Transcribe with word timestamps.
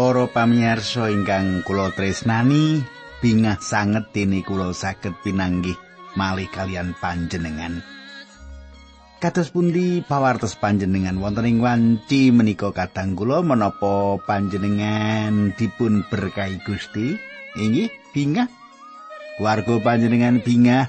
Para 0.00 0.24
pamirsa 0.24 1.12
ingkang 1.12 1.60
kula 1.60 1.92
tresnani, 1.92 2.80
bingah 3.20 3.60
sanget 3.60 4.08
dene 4.16 4.40
kula 4.40 4.72
saged 4.72 5.12
pinanggih 5.20 5.76
malih 6.16 6.48
kalian 6.48 6.96
panjenengan. 6.96 7.84
Kados 9.20 9.52
pundi 9.52 10.00
pawartos 10.00 10.56
panjenengan 10.56 11.20
wonten 11.20 11.44
ing 11.44 11.60
wanci 11.60 12.32
menika 12.32 12.72
kadang 12.72 13.12
kula 13.12 13.44
menapa 13.44 14.16
panjenengan 14.24 15.52
dipun 15.60 16.08
berkahi 16.08 16.64
Gusti? 16.64 17.20
Inggih, 17.60 17.92
bingah. 18.16 18.48
Warga 19.36 19.84
panjenengan 19.84 20.40
bingah 20.40 20.88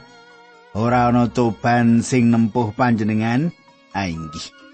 ora 0.72 1.12
ana 1.12 1.28
coban 1.28 2.00
sing 2.00 2.32
nempuh 2.32 2.72
panjenengan. 2.80 3.52
Ah, 3.92 4.08
inggih. 4.08 4.71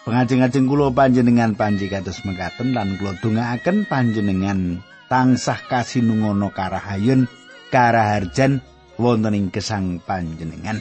Pengajeng-ajeng 0.00 0.64
kula 0.64 0.88
panjenengan 0.96 1.52
panji 1.52 1.92
kados 1.92 2.24
mekaten 2.24 2.72
lan 2.72 2.96
kula 2.96 3.20
dongaaken 3.20 3.84
panjenengan 3.84 4.80
tansah 5.12 5.60
kasinungono 5.68 6.48
karahayun 6.56 7.28
karaharjan 7.68 8.64
wonten 8.96 9.36
ing 9.36 9.46
gesang 9.52 10.00
panjenengan. 10.00 10.80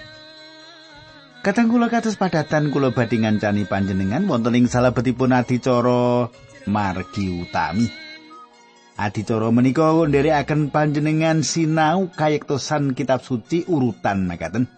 Kadang 1.44 1.67
kula 1.67 1.91
kados 1.91 2.16
padatan 2.16 2.71
kula 2.71 2.95
badhe 2.95 3.19
ngancani 3.19 3.67
panjenengan 3.67 4.23
wonten 4.23 4.55
ing 4.55 4.71
salebetipun 4.71 5.35
adicara 5.35 6.31
margi 6.72 7.44
utami. 7.44 7.91
Adicara 8.95 9.51
menika 9.51 9.91
nderekaken 9.99 10.72
panjenengan 10.72 11.44
sinau 11.44 12.07
kayektosan 12.16 12.95
kitab 12.95 13.19
suci 13.19 13.67
urutan 13.67 14.27
mekaten 14.27 14.72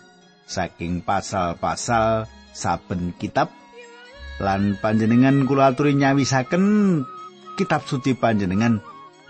saking 0.50 1.06
pasal-pasal 1.06 2.26
saben 2.54 3.14
kitab 3.22 3.61
lan 4.40 4.80
panjenengan 4.80 5.44
kula 5.50 5.74
aturi 5.74 5.98
nyawisaken 5.98 6.64
kitab 7.60 7.84
suci 7.84 8.16
panjenengan. 8.16 8.80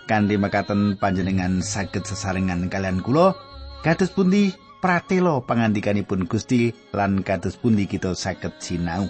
Kanthi 0.06 0.36
makaten 0.36 0.98
panjenengan 0.98 1.62
saged 1.62 2.04
sesarengan 2.04 2.66
kalian 2.68 3.00
kula 3.00 3.34
kados 3.82 4.10
pundi 4.12 4.50
pratelo 4.82 5.46
pangandikanipun 5.46 6.26
Gusti 6.26 6.74
lan 6.92 7.22
kados 7.22 7.56
pundi 7.56 7.86
kita 7.88 8.14
saged 8.14 8.58
sinau. 8.62 9.08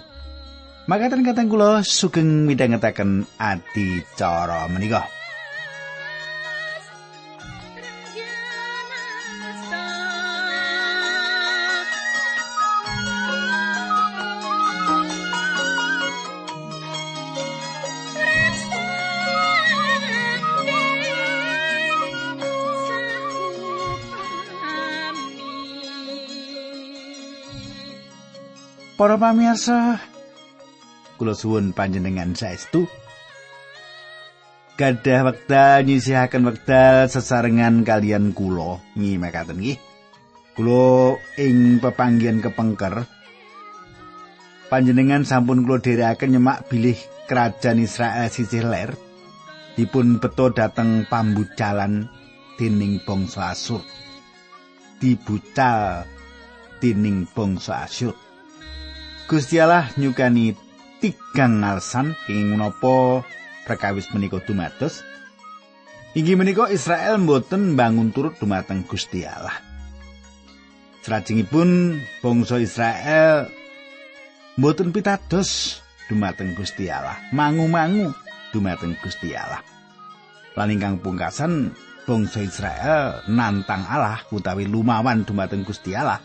Makaten 0.85 1.23
kateng 1.23 1.49
kula 1.49 1.81
sugeng 1.81 2.45
midhangetaken 2.45 3.25
adi 3.41 4.03
cara 4.17 4.69
menika 4.69 5.22
Para 29.03 29.19
pamirsa, 29.19 29.99
kula 31.19 31.35
suwun 31.35 31.75
panjenengan 31.75 32.39
saestu 32.39 32.87
gadah 34.79 35.27
wekdal 35.27 35.83
nyisihaken 35.83 36.47
wekdal 36.47 37.11
sesarengan 37.11 37.83
kalian 37.83 38.31
kula 38.31 38.79
ngimekaten 38.95 39.59
nggih. 39.59 39.75
Kula 40.55 41.19
ing 41.35 41.83
pepanggihan 41.83 42.39
kepengker 42.39 43.03
panjenengan 44.71 45.27
sampun 45.27 45.67
kula 45.67 45.83
dherekaken 45.83 46.39
nyemak 46.39 46.71
bilih 46.71 46.95
kerajaan 47.27 47.83
Israel 47.83 48.31
sisih 48.31 48.63
ler 48.63 48.95
dipun 49.75 50.23
beto 50.23 50.47
dhateng 50.55 51.11
pambucalan 51.11 52.07
dening 52.55 53.03
bangsa 53.03 53.51
Asur. 53.51 53.83
Dibucal 54.95 56.07
dening 56.79 57.27
bangsa 57.27 57.83
Asyur. 57.83 58.31
Gusti 59.33 59.57
Allah 59.57 59.89
nyukani 59.97 60.53
tigang 61.01 61.65
ngalsan 61.65 62.13
ing 62.29 62.53
menapa 62.53 63.25
perkawis 63.65 64.05
menika 64.13 64.37
dumados. 64.37 65.01
Inggih 66.13 66.37
menika 66.37 66.69
Israel 66.69 67.17
mboten 67.17 67.73
bangun 67.73 68.13
turut 68.13 68.37
dumateng 68.37 68.85
Gusti 68.85 69.25
Allah. 69.25 69.57
Salajengipun 71.01 71.97
bangsa 72.21 72.61
Israel 72.61 73.49
mboten 74.61 74.93
pitados 74.93 75.81
dumateng 76.13 76.53
Gusti 76.53 76.93
Allah, 76.93 77.17
mangu-mangu 77.33 78.13
dumateng 78.53 78.93
Gusti 79.01 79.33
Allah. 79.33 79.65
Lan 80.53 80.77
ingkang 80.77 81.01
pungkasan 81.01 81.73
bangsa 82.05 82.45
Israel 82.45 83.25
nantang 83.33 83.81
Allah 83.89 84.21
utawi 84.29 84.69
lumawan 84.69 85.25
dumateng 85.25 85.65
Gusti 85.65 85.97
Allah. 85.97 86.21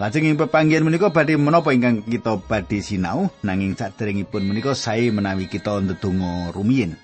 Lajeng 0.00 0.24
ing 0.24 0.40
pepanggihan 0.40 0.86
menika 0.88 1.12
badhe 1.12 1.36
menapa 1.36 1.76
ingkang 1.76 2.00
kita 2.08 2.40
badhe 2.40 2.80
sinau 2.80 3.28
nanging 3.44 3.76
saderengipun 3.76 4.40
menika 4.40 4.72
sae 4.72 5.12
menawi 5.12 5.52
kita 5.52 5.84
ndedonga 5.84 6.50
rumiyin. 6.56 6.96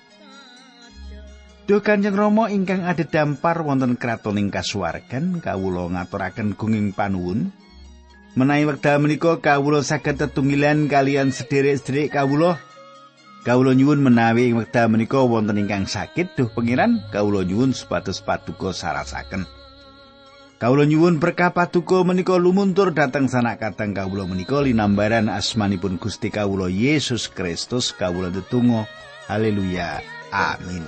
Duh 1.69 1.85
Kanjeng 1.85 2.17
Rama 2.17 2.49
ingkang 2.49 2.81
ada 2.81 3.05
wonten 3.61 3.93
kratoning 3.93 4.49
kasuwargan 4.49 5.37
kawula 5.37 5.85
ngaturaken 5.85 6.57
gunging 6.57 6.97
panuwun. 6.97 7.53
Menawi 8.33 8.65
wekdal 8.65 8.97
menika 8.97 9.37
kawula 9.37 9.85
saged 9.85 10.17
tetunggilan 10.17 10.89
kalian 10.89 11.29
sederek-sederek 11.29 12.17
kawula. 12.17 12.57
Kawula 13.45 13.77
nyuwun 13.77 14.01
menawi 14.01 14.49
ing 14.49 14.57
wekdal 14.57 14.89
menika 14.89 15.21
wonten 15.21 15.61
ingkang 15.61 15.85
sakit 15.85 16.33
duh 16.33 16.49
pangeran 16.49 17.05
kawula 17.13 17.45
nyuwun 17.45 17.69
paduka 18.25 18.73
sarasaken. 18.73 19.58
Kawula 20.59 20.83
nyuwun 20.83 21.23
berkah 21.23 21.55
paduka 21.55 22.03
menika 22.03 22.35
lumuntur 22.35 22.91
dhateng 22.91 23.31
sanak 23.31 23.63
katang 23.63 23.95
kawula 23.95 24.27
menika 24.27 24.59
linambaran 24.59 25.31
asmanipun 25.31 25.95
Gusti 25.95 26.27
kawula 26.27 26.67
Yesus 26.67 27.31
Kristus 27.31 27.95
kawula 27.95 28.27
tetunggal 28.27 28.83
haleluya. 29.31 30.03
Amin 30.35 30.83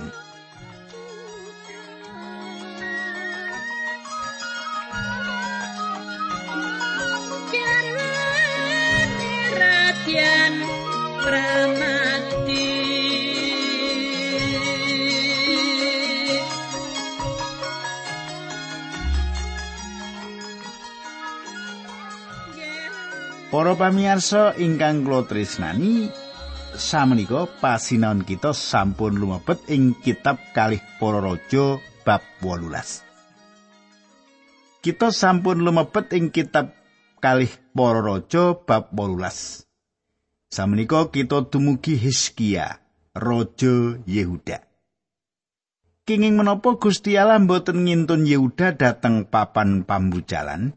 Para 23.52 23.76
pamirsa 23.76 24.56
ingkang 24.56 25.04
kula 25.04 25.28
tresnani, 25.28 26.08
samenika 26.72 27.44
pasinaon 27.60 28.24
kita 28.24 28.56
sampun 28.56 29.20
lumebet 29.20 29.60
ing 29.68 29.92
kitab 30.00 30.40
Kalih 30.56 30.80
Para 30.96 31.20
Raja 31.20 31.76
bab 32.00 32.24
18. 32.40 34.80
Kita 34.80 35.12
sampun 35.12 35.68
lumebet 35.68 36.16
ing 36.16 36.32
kitab 36.32 36.72
Kalih 37.20 37.52
Para 37.76 38.00
Raja 38.00 38.56
bab 38.56 38.88
18. 38.88 39.68
Samenika 40.48 41.12
kita 41.12 41.44
dumugi 41.44 42.00
Hizkia, 42.00 42.80
raja 43.12 44.00
Yehuda. 44.08 44.64
Kenging 46.08 46.40
menapa 46.40 46.80
Gusti 46.80 47.20
Allah 47.20 47.36
mboten 47.36 47.84
ngintun 47.84 48.24
Yehuda 48.24 48.80
dhateng 48.80 49.28
papan 49.28 49.84
pambujalan? 49.84 50.72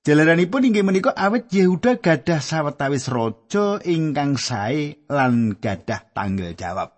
Jalaranipun 0.00 0.64
inggih 0.64 0.80
menika 0.80 1.12
awet 1.12 1.52
Yehuda 1.52 2.00
gadah 2.00 2.40
sawetawis 2.40 3.12
raja 3.12 3.84
ingkang 3.84 4.40
sae 4.40 4.96
lan 5.12 5.60
gadah 5.60 6.08
tanggal 6.16 6.56
jawab. 6.56 6.96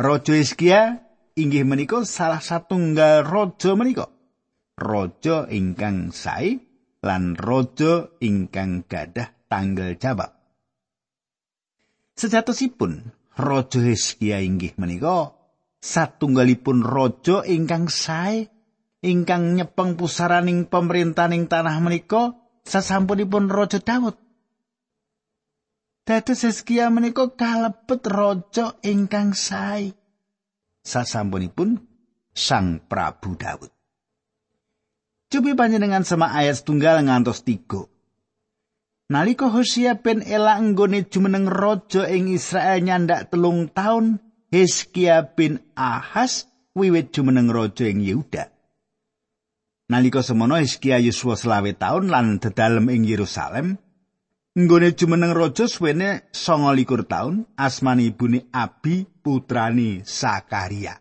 Raja 0.00 0.32
Hizkia 0.32 1.04
inggih 1.36 1.68
menika 1.68 2.00
salah 2.08 2.40
satunggal 2.40 3.28
raja 3.28 3.76
menika. 3.76 4.08
Raja 4.80 5.44
ingkang 5.52 6.16
sae 6.16 6.64
lan 7.04 7.36
raja 7.36 8.08
ingkang 8.24 8.88
gadah 8.88 9.28
tanggal 9.44 10.00
jawab. 10.00 10.32
Sejatosipun 12.16 13.12
Raja 13.36 13.84
Hizkia 13.84 14.40
inggih 14.40 14.72
menika 14.80 15.36
satunggalipun 15.84 16.80
raja 16.80 17.44
ingkang 17.44 17.92
sae 17.92 18.53
ingkang 19.04 19.60
nyepeng 19.60 20.00
pusaraning 20.00 20.64
pemerintahaning 20.64 21.44
tanah 21.44 21.76
menika 21.84 22.32
sasampunipun 22.64 23.52
Raja 23.52 23.78
Daud. 23.84 24.16
Dados 26.04 26.44
Hizkia 26.44 26.88
menika 26.88 27.32
kalebet 27.32 28.04
raja 28.08 28.76
ingkang 28.84 29.36
sae 29.36 29.92
sasampunipun 30.84 31.80
Sang 32.34 32.82
Prabu 32.84 33.36
Daud. 33.40 33.70
Cobi 35.32 35.56
panjenengan 35.56 36.04
sama 36.04 36.34
ayat 36.34 36.60
setunggal 36.60 37.00
ngantos 37.06 37.40
tiga. 37.40 37.88
Nalika 39.08 39.52
Hosea 39.52 40.00
ben 40.00 40.24
elak 40.24 40.60
nggone 40.60 41.08
jumeneng 41.08 41.48
raja 41.48 42.08
ing 42.08 42.32
Israel 42.32 42.80
nyandak 42.80 43.28
telung 43.28 43.68
taun, 43.68 44.20
Hizkia 44.48 45.34
bin 45.34 45.60
Ahas 45.76 46.48
wiwit 46.72 47.12
jumeneng 47.12 47.52
raja 47.52 47.84
ing 47.88 48.00
Yehuda. 48.00 48.53
Nalika 49.88 50.22
semono 50.22 50.56
Hizkia 50.56 50.98
yuswa 50.98 51.36
selawe 51.36 51.72
taun 51.76 52.08
lan 52.08 52.38
dedalem 52.40 52.88
ing 52.88 53.04
Yerusalem, 53.04 53.76
nggone 54.56 54.96
jumeneng 54.96 55.36
raja 55.36 55.68
suwene 55.68 56.24
29 56.32 57.04
taun, 57.04 57.44
asmane 57.56 58.08
ibune 58.08 58.48
Abi 58.52 59.04
putrani 59.22 60.00
Sakaria. 60.08 60.96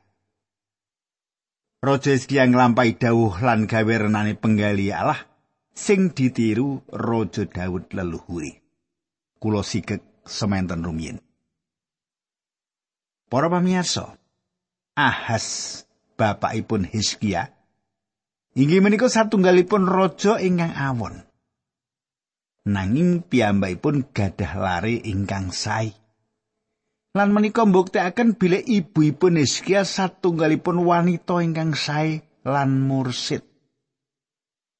Raja 1.79 2.11
Hizkia 2.11 2.43
nglampahi 2.47 2.99
dawuh 2.99 3.39
lan 3.39 3.67
gawe 3.71 3.95
renane 4.03 4.35
penggali 4.35 4.91
Allah 4.91 5.19
sing 5.71 6.11
ditiru 6.11 6.83
Raja 6.91 7.47
Daud 7.47 7.87
leluhuri. 7.95 8.51
Kulo 9.39 9.63
sigek 9.63 10.03
sementen 10.27 10.83
rumiyin. 10.83 11.19
Para 13.31 13.47
pamirsa, 13.47 14.19
Ahas 14.95 15.87
bapakipun 16.19 16.83
Hizkia 16.85 17.62
inggih 18.57 18.81
menika 18.81 19.09
satunggalipun 19.09 19.85
raja 19.85 20.41
ingkang 20.41 20.73
awon. 20.73 21.25
Nanging 22.63 23.25
piyambakipun 23.27 24.09
gadah 24.15 24.53
lare 24.55 24.95
ingkang 25.03 25.51
sae. 25.51 25.91
Lan 27.13 27.29
menika 27.29 27.67
mbuktekaken 27.67 28.39
bilih 28.39 28.63
ibuipun 28.65 29.37
Hizkia 29.37 29.85
satunggalipun 29.85 30.81
wanita 30.81 31.43
ingkang 31.43 31.77
sae 31.77 32.25
lan 32.47 32.81
mursid. 32.81 33.53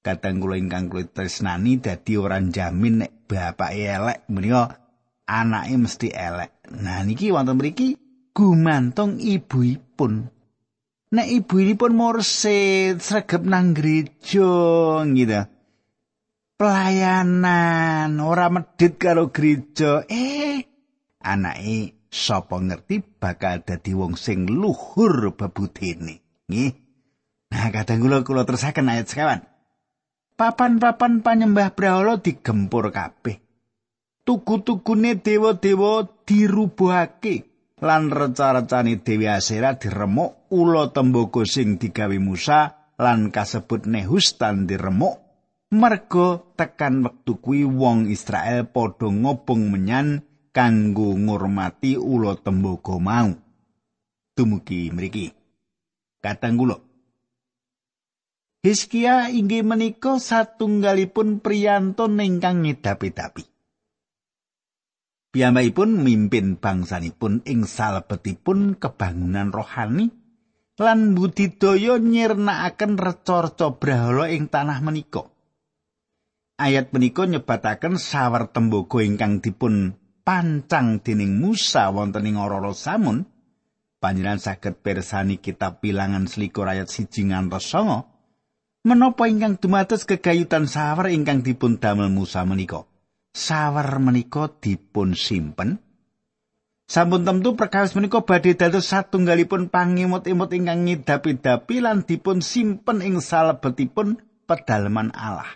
kadang 0.04 0.44
kula 0.44 0.60
ingkang 0.60 0.92
kula 0.92 1.08
tresnani 1.08 1.80
dadi 1.80 2.20
ora 2.20 2.38
jamin 2.44 3.08
nek 3.08 3.12
bapake 3.26 3.88
elek 3.88 4.28
menika 4.28 4.84
anake 5.24 5.80
mesti 5.80 6.12
elek. 6.12 6.52
Nah 6.84 7.00
niki 7.08 7.32
wonten 7.32 7.56
mriki 7.56 7.96
gumantung 8.36 9.18
ibuipun. 9.18 10.28
Nek 11.14 11.30
ibuipun 11.30 11.94
mursid 11.94 12.98
sregep 12.98 13.46
nang 13.46 13.78
gereja 13.78 14.50
gitu. 15.06 15.42
Pelayanan 16.58 18.18
ora 18.18 18.50
medhit 18.50 18.98
karo 18.98 19.30
gereja. 19.30 20.02
Eh 20.10 20.66
anake 21.22 22.10
sapa 22.10 22.58
ngerti 22.58 23.06
bakal 23.22 23.62
dadi 23.62 23.94
wong 23.94 24.18
sing 24.18 24.50
luhur 24.50 25.38
bebudene. 25.38 26.18
Nggih. 26.50 26.74
Nah 27.54 27.70
kadang 27.70 28.02
kula 28.02 28.26
kula 28.26 28.42
terusaken 28.50 28.90
ayat 28.90 29.06
sekawan. 29.06 29.46
papan-papan 30.34 31.22
panyembah 31.22 31.78
brahala 31.78 32.18
digempur 32.18 32.90
kabeh. 32.90 33.38
Tugu-tugune 34.24 35.20
dewa-dewa 35.20 36.08
dirubuhake 36.24 37.53
lan 37.84 38.08
reca-recane 38.08 39.04
Dewi 39.04 39.28
Asera 39.28 39.76
diremuk 39.76 40.48
ula 40.56 40.96
tembaga 40.96 41.44
sing 41.44 41.76
digawe 41.76 42.16
Musa 42.16 42.96
lan 42.96 43.28
kasebut 43.28 43.84
Nehustan 43.92 44.64
diremuk 44.64 45.20
merga 45.76 46.40
tekan 46.56 47.04
wektu 47.04 47.44
kuwi 47.44 47.68
wong 47.68 48.08
Israel 48.08 48.72
padha 48.72 49.12
ngobong 49.12 49.68
menyan 49.68 50.24
kanggo 50.56 51.12
ngurmati 51.12 52.00
ula 52.00 52.40
tembaga 52.40 52.96
mau. 53.02 53.36
Tumugi 54.34 54.90
mriki. 54.90 55.30
Katang 56.24 56.58
kula 56.58 56.80
Hizkia 58.64 59.28
inggih 59.28 59.60
menika 59.68 60.24
satunggalipun 60.24 61.44
priyantun 61.44 62.16
ingkang 62.24 62.64
ngedapi-dapi. 62.64 63.53
Piyambakipun 65.34 66.06
mimpin 66.06 66.62
bangsanipun 66.62 67.42
ing 67.50 67.66
salebetipun 67.66 68.78
kebangunan 68.78 69.50
rohani 69.50 70.14
lan 70.78 71.18
budidaya 71.18 71.98
nyirnakaken 71.98 73.02
reca-reca 73.02 73.74
brahala 73.82 74.30
ing 74.30 74.46
tanah 74.46 74.78
menika. 74.86 75.34
Ayat 76.62 76.94
menika 76.94 77.26
nyebataken 77.26 77.98
sawer 77.98 78.54
tembaga 78.54 79.02
ingkang 79.02 79.42
dipun 79.42 79.98
pancang 80.22 81.02
dening 81.02 81.42
Musa 81.42 81.90
wonten 81.90 82.30
ing 82.30 82.38
Ora 82.38 82.62
Samun. 82.78 83.26
Panjenengan 83.98 84.38
saged 84.38 84.86
pirsani 84.86 85.42
kitab 85.42 85.82
Bilangan 85.82 86.30
selikur 86.30 86.70
ayat 86.70 86.94
1 86.94 87.10
ngantos 87.10 87.74
9. 87.74 88.86
Menapa 88.86 89.26
ingkang 89.26 89.58
dumados 89.58 90.06
kegayutan 90.06 90.70
sawer 90.70 91.10
ingkang 91.10 91.42
dipun 91.42 91.82
damel 91.82 92.14
Musa 92.14 92.46
menika? 92.46 92.86
Sawer 93.34 93.98
menika 93.98 94.46
dipun 94.62 95.18
simpen. 95.18 95.82
Sampun 96.86 97.26
tentu 97.26 97.58
perkawis 97.58 97.98
menika 97.98 98.22
badhe 98.22 98.54
dados 98.54 98.86
satunggalipun 98.94 99.74
pangimut-imut 99.74 100.54
ingkang 100.54 100.86
ngidapi-dapi 100.86 101.82
lan 101.82 102.06
dipun 102.06 102.46
simpen 102.46 103.02
ing 103.02 103.18
salebetipun 103.18 104.22
pedalaman 104.46 105.10
Allah. 105.18 105.50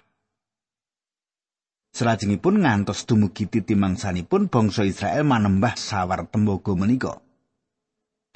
Selajengipun 1.94 2.66
ngantos 2.66 3.06
dumugi 3.06 3.46
titimangsanipun 3.46 4.50
bangsa 4.50 4.82
Israel 4.82 5.22
manembah 5.22 5.78
sawar 5.78 6.26
tembaga 6.26 6.74
menika. 6.74 7.22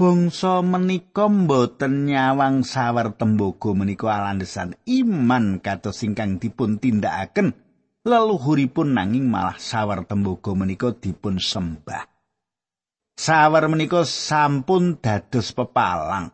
bangsa 0.01 0.65
menika 0.65 1.29
mboten 1.29 2.09
nyawang 2.09 2.65
sawer 2.65 3.13
tembaga 3.13 3.69
menika 3.77 4.09
alandesan 4.09 4.73
iman 4.89 5.61
kados 5.61 6.01
ingkang 6.01 6.41
dipun 6.41 6.81
tindakaken 6.81 7.53
leluhuripun 8.01 8.97
nanging 8.97 9.29
malah 9.29 9.57
sawer 9.61 10.05
tembaga 10.09 10.53
menika 10.57 10.89
dipun 10.93 11.37
sembah. 11.37 12.09
Sawer 13.13 13.69
menika 13.69 14.01
sampun 14.01 14.97
dados 14.97 15.53
pepalang. 15.53 16.33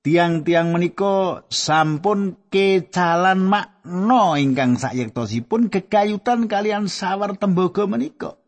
Tiang-tiang 0.00 0.72
menika 0.72 1.44
sampun 1.52 2.48
kecalan 2.48 3.44
makna 3.44 4.40
ingkang 4.40 4.80
sayektosipun 4.80 5.68
kekayutan 5.68 6.48
kalian 6.48 6.88
sawer 6.88 7.36
tembaga 7.36 7.84
menika. 7.84 8.40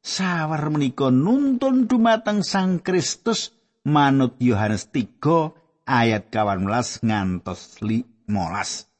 Sawer 0.00 0.60
menika 0.68 1.08
nuntun 1.08 1.88
dumateng 1.88 2.44
Sang 2.44 2.80
Kristus 2.84 3.52
manut 3.84 4.36
Yohanes 4.40 4.92
3 4.92 5.88
ayat 5.88 6.28
18 6.32 7.04
ngantos 7.04 7.80
15 7.80 8.28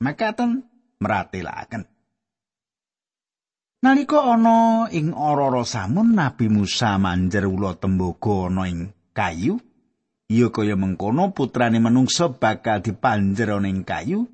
makaten 0.00 0.64
meratelaken 1.00 1.84
Nalika 3.80 4.20
ana 4.36 4.92
ing 4.92 5.16
Ororo 5.16 5.64
Samun 5.64 6.12
Nabi 6.12 6.52
Musa 6.52 7.00
manjer 7.00 7.48
ula 7.48 7.72
tembaga 7.80 8.52
ana 8.52 8.68
ing 8.68 8.92
kayu 9.16 9.56
iya 10.28 10.52
kaya 10.52 10.76
mengkono 10.76 11.32
putrane 11.32 11.80
menungso 11.80 12.36
bakal 12.36 12.84
dipanjer 12.84 13.56
ana 13.56 13.72
ing 13.72 13.80
kayu 13.88 14.28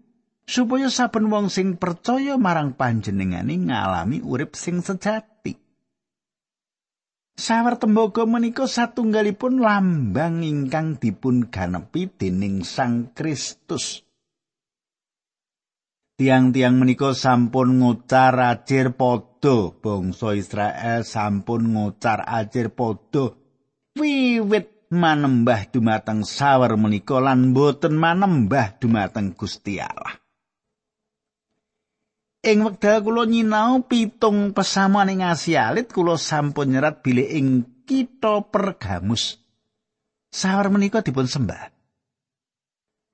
supaya 0.51 0.91
saben 0.91 1.31
wong 1.31 1.47
sing 1.47 1.79
percaya 1.79 2.35
marang 2.35 2.75
panjenengane 2.75 3.55
ngalami 3.71 4.19
urip 4.19 4.59
sing 4.59 4.83
sejati 4.83 5.55
Sawer 7.37 7.79
tembaga 7.79 8.25
menika 8.25 8.65
satunggalipun 8.65 9.61
lambang 9.61 10.41
ingkang 10.41 10.97
dipun 10.97 11.53
ganepi 11.53 12.09
dening 12.09 12.65
Sang 12.65 13.13
Kristus. 13.13 14.06
Tiang-tiang 16.17 16.81
menika 16.81 17.13
sampun 17.13 17.77
ngucar 17.77 18.33
ajir 18.41 18.97
padha 18.97 19.69
bangsa 19.77 20.33
Israel 20.33 21.05
sampun 21.05 21.77
ngucar 21.77 22.25
ajir 22.25 22.73
padha 22.73 23.37
wiwit 24.01 24.89
manembah 24.89 25.69
dumateng 25.69 26.25
sawer 26.25 26.73
menika 26.81 27.21
lan 27.21 27.53
boten 27.53 28.01
manembah 28.01 28.81
dumateng 28.81 29.37
Gusti 29.37 29.77
Allah. 29.77 30.17
ing 32.47 32.63
wekdal 32.63 33.03
kula 33.03 33.27
nyinau 33.27 33.83
pitung 33.85 34.55
pesamuan 34.55 35.11
ing 35.11 35.27
Asia 35.27 35.69
Alit 35.69 35.91
kula 35.91 36.15
sampun 36.15 36.71
nyerat 36.71 37.03
bilih 37.03 37.27
ing 37.27 37.47
kita 37.85 38.47
Pergamus. 38.49 39.43
Sawar 40.31 40.71
menika 40.71 41.03
dipun 41.03 41.27
sembah. 41.27 41.75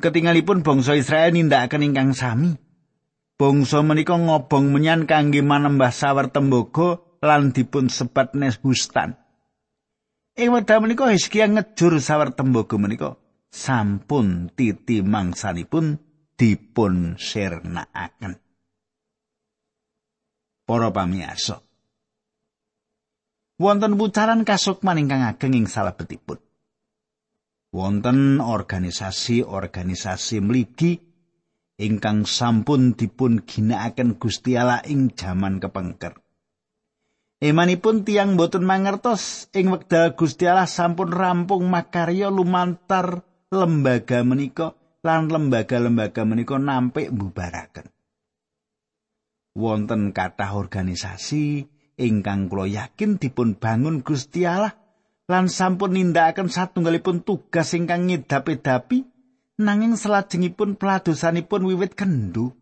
Ketingalipun 0.00 0.61
bangsa 0.61 0.99
Israel 0.99 1.32
nindakaken 1.32 1.87
ingkang 1.87 2.12
sami. 2.12 2.52
Bangsa 3.43 3.83
menika 3.83 4.15
ngobong 4.15 4.71
menyan 4.71 5.11
kangge 5.11 5.43
manembah 5.43 5.91
sawar 5.91 6.31
tembaga 6.31 7.03
lan 7.19 7.51
dipun 7.51 7.91
sebat 7.91 8.39
Nehustan. 8.39 9.19
Ing 10.39 10.55
wekdal 10.55 10.79
menika 10.79 11.11
Hizkia 11.11 11.51
ngejur 11.51 11.99
sawar 11.99 12.39
tembaga 12.39 12.79
menika 12.79 13.19
sampun 13.51 14.55
titi 14.55 15.03
mangsanipun 15.03 15.99
dipun 16.39 17.19
sirnakaken. 17.19 18.39
para 20.73 20.89
pamiyarsa. 20.89 21.61
Wonten 23.61 24.01
pucaran 24.01 24.49
kasukman 24.49 25.05
ingkang 25.05 25.29
ageng 25.29 25.53
ing 25.53 25.69
salebetipun. 25.69 26.41
Wonten 27.77 28.41
organisasi-organisasi 28.41 30.41
mligi 30.41 31.12
ingkang 31.83 32.23
sampun 32.23 32.95
dipun 32.95 33.43
ginakaken 33.43 34.15
Gusti 34.23 34.55
Allah 34.55 34.87
ing 34.87 35.11
jaman 35.19 35.59
kepengker. 35.59 36.15
Emanipun 37.43 38.07
tiang 38.07 38.39
boten 38.39 38.62
mangertos 38.62 39.51
ing 39.51 39.75
wekdal 39.75 40.15
Gusti 40.15 40.47
Allah 40.47 40.71
sampun 40.71 41.11
rampung 41.11 41.67
makarya 41.67 42.31
lumantar 42.31 43.27
lembaga 43.51 44.23
menika 44.23 44.79
lan 45.03 45.27
lembaga-lembaga 45.27 46.23
menika 46.23 46.62
nampik 46.62 47.11
mbubaraken. 47.11 47.91
Wonten 49.59 50.15
kathah 50.15 50.55
organisasi 50.55 51.67
ingkang 51.99 52.47
kula 52.47 52.71
yakin 52.71 53.19
dipun 53.19 53.59
bangun 53.59 54.07
Gusti 54.07 54.47
Allah 54.47 54.79
lan 55.27 55.51
sampun 55.51 55.99
nindakaken 55.99 56.47
satunggalipun 56.47 57.27
tugas 57.27 57.75
ingkang 57.75 58.07
ngedapi-dapi 58.07 59.12
nanging 59.62 59.95
selajengipun 59.95 60.75
peladosanipun 60.76 61.71
wiwit 61.71 61.95
kendu. 61.95 62.52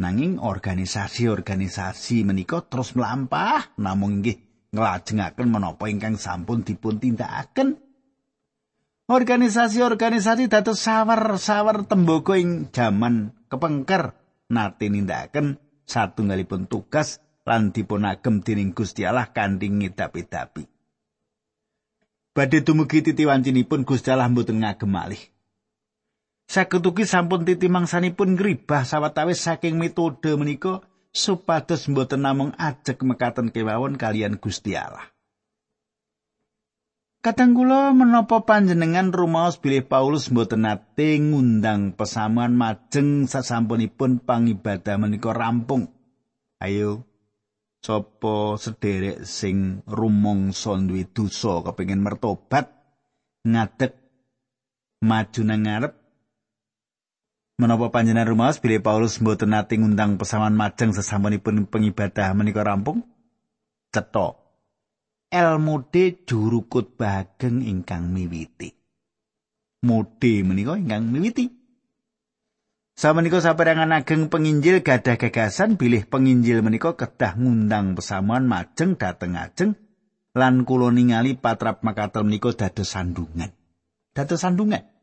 Nanging 0.00 0.42
organisasi-organisasi 0.42 2.26
menika 2.26 2.66
terus 2.66 2.98
melampah 2.98 3.70
namung 3.78 4.24
nggih 4.24 4.42
nglajengaken 4.74 5.46
menapa 5.46 5.86
ingkang 5.86 6.18
sampun 6.18 6.66
dipun 6.66 6.98
tindakaken. 6.98 7.78
Organisasi-organisasi 9.04 10.48
dados 10.50 10.82
sawer-sawer 10.82 11.86
tembaga 11.86 12.34
ing 12.40 12.72
jaman 12.72 13.36
kepengker 13.46 14.16
nate 14.50 14.88
nindakaken 14.88 15.60
satunggalipun 15.84 16.66
tugas 16.66 17.20
lan 17.44 17.70
dipunagem 17.70 18.40
dening 18.40 18.72
Gusti 18.72 19.04
Allah 19.04 19.28
kanthi 19.30 19.68
ngedapi-dapi. 19.68 20.64
Badhe 22.34 22.66
dumugi 22.66 23.04
titiwancinipun 23.04 23.86
Gusti 23.86 24.10
Allah 24.10 24.26
mboten 24.26 24.64
ngagem 24.64 24.90
malih. 24.90 25.33
Saged 26.44 26.84
ugi 26.84 27.08
sampun 27.08 27.48
titi 27.48 27.72
mangsanipun 27.72 28.36
ngribah 28.36 28.84
sawetawis 28.84 29.40
saking 29.40 29.80
metode 29.80 30.36
menika 30.36 30.84
supados 31.14 31.88
mboten 31.88 32.26
namung 32.26 32.52
ajeg 32.60 33.00
mekaten 33.00 33.48
kewawon 33.48 33.96
kalian 33.96 34.36
Gusti 34.36 34.76
Allah. 34.76 35.08
Kadang 37.24 37.56
kula 37.56 37.96
menapa 37.96 38.44
panjenengan 38.44 39.08
rumaos 39.08 39.56
bilih 39.56 39.88
Paulus 39.88 40.28
mboten 40.28 40.68
nate 40.68 41.16
ngundang 41.16 41.96
pesamuan 41.96 42.52
majeng 42.52 43.24
sasampunipun 43.24 44.20
pangibadah 44.20 45.00
menika 45.00 45.32
rampung. 45.32 45.88
Ayo 46.60 47.08
sapa 47.80 48.60
sederek 48.60 49.24
sing 49.24 49.80
rumangsa 49.88 50.76
duwe 50.76 51.08
dosa 51.08 51.64
kepengin 51.64 52.04
mertobat 52.04 52.68
ngadeg 53.44 53.96
maju 55.00 55.40
nang 55.48 55.64
ngarep 55.64 56.03
Menapa 57.54 57.94
panjenengan 57.94 58.34
rumaos 58.34 58.58
bilih 58.58 58.82
Paulus 58.82 59.22
mboten 59.22 59.54
nate 59.54 59.78
ngundang 59.78 60.18
pesawan 60.18 60.58
majeng 60.58 60.90
sesampunipun 60.90 61.70
pengibadah 61.70 62.34
menika 62.34 62.66
rampung? 62.66 63.06
Cetha. 63.94 64.34
Elmude 65.30 66.26
jurukut 66.26 66.98
bageng 66.98 67.62
ingkang 67.62 68.10
miwiti. 68.10 68.74
Mode 69.86 70.34
menika 70.42 70.74
ingkang 70.74 71.06
miwiti. 71.06 71.46
Samenika 72.94 73.38
saperangan 73.38 73.90
ageng 73.90 74.30
penginjil 74.30 74.82
gadah 74.82 75.18
gagasan 75.18 75.74
bilih 75.78 76.06
penginjil 76.06 76.62
menika 76.62 76.94
kedah 76.94 77.38
ngundang 77.38 77.94
pesamuan 77.98 78.46
majeng 78.46 78.94
dateng 78.98 79.34
ajeng 79.34 79.74
lan 80.34 80.66
kula 80.66 80.90
ningali 80.90 81.38
patrap 81.38 81.86
makaten 81.86 82.26
menika 82.26 82.50
dados 82.54 82.94
sandungan. 82.94 83.50
Dados 84.14 84.42
sandungan. 84.42 84.93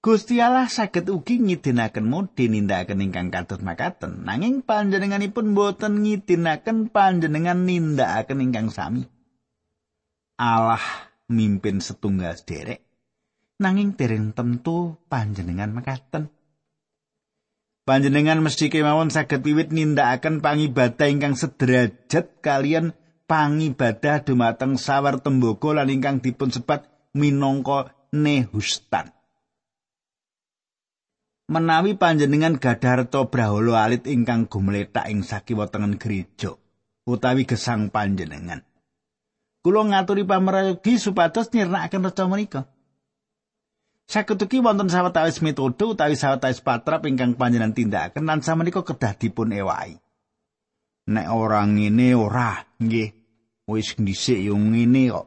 Gusti 0.00 0.40
Allah 0.40 0.64
saged 0.64 1.12
ugi 1.12 1.44
ngidinaken 1.44 2.08
mudi 2.08 2.48
nindakaken 2.48 3.04
ingkang 3.04 3.28
katut 3.28 3.60
makaten. 3.60 4.24
Nanging 4.24 4.64
panjenenganipun 4.64 5.52
boten 5.52 6.00
ngidinaken 6.00 6.88
panjenengan 6.88 7.68
nindakaken 7.68 8.40
ingkang 8.40 8.72
sami. 8.72 9.04
Allah 10.40 10.80
mimpin 11.28 11.84
setunggal 11.84 12.32
derek. 12.48 12.80
Nanging 13.60 13.92
dereng 13.92 14.32
tentu 14.32 14.96
panjenengan 15.12 15.68
makaten 15.68 16.32
panjenengan 17.90 18.38
mesti 18.38 18.70
kemawon 18.70 19.10
saged 19.10 19.42
wiwit 19.42 19.74
nindakaken 19.74 20.38
pangibadah 20.38 21.10
ingkang 21.10 21.34
sederajat 21.34 22.38
kalian 22.38 22.94
pangibadah 23.26 24.22
dumateng 24.22 24.78
sawar 24.78 25.18
tembogo 25.18 25.74
lan 25.74 25.90
ingkang 25.90 26.22
dipun 26.22 26.54
sebat 26.54 26.86
minangka 27.18 27.90
nehustan 28.14 29.10
menawi 31.50 31.98
panjenengan 31.98 32.62
gadah 32.62 33.02
reta 33.02 33.26
brahala 33.26 33.82
alit 33.82 34.06
ingkang 34.06 34.46
gumletak 34.46 35.10
ing 35.10 35.26
sakiwa 35.26 35.66
tengen 35.66 35.98
gereja 35.98 36.54
utawi 37.02 37.42
gesang 37.42 37.90
panjenengan. 37.90 38.62
Kula 39.60 39.82
ngaturi 39.90 40.22
pamrayogi 40.22 40.96
supados 40.96 41.50
nyirnakaken 41.50 42.06
reca 42.06 42.24
menika. 42.30 42.62
Saketuki 44.06 44.62
wonten 44.62 44.88
sawetawis 44.90 45.42
metode 45.42 45.84
utawi 45.84 46.14
sawetawis 46.14 46.62
patrap 46.62 47.02
ingkang 47.10 47.34
panjenengan 47.34 47.74
tindakaken 47.74 48.24
lan 48.30 48.40
samenika 48.46 48.86
kedah 48.86 49.18
dipun 49.18 49.50
ewahi. 49.50 49.98
Nek 51.10 51.26
ora 51.34 51.66
ngene 51.66 52.14
ora, 52.14 52.62
nggih. 52.78 53.10
Wis 53.66 53.98
dhisik 53.98 54.38
yo 54.38 54.54
ngene 54.54 55.10
kok. 55.10 55.26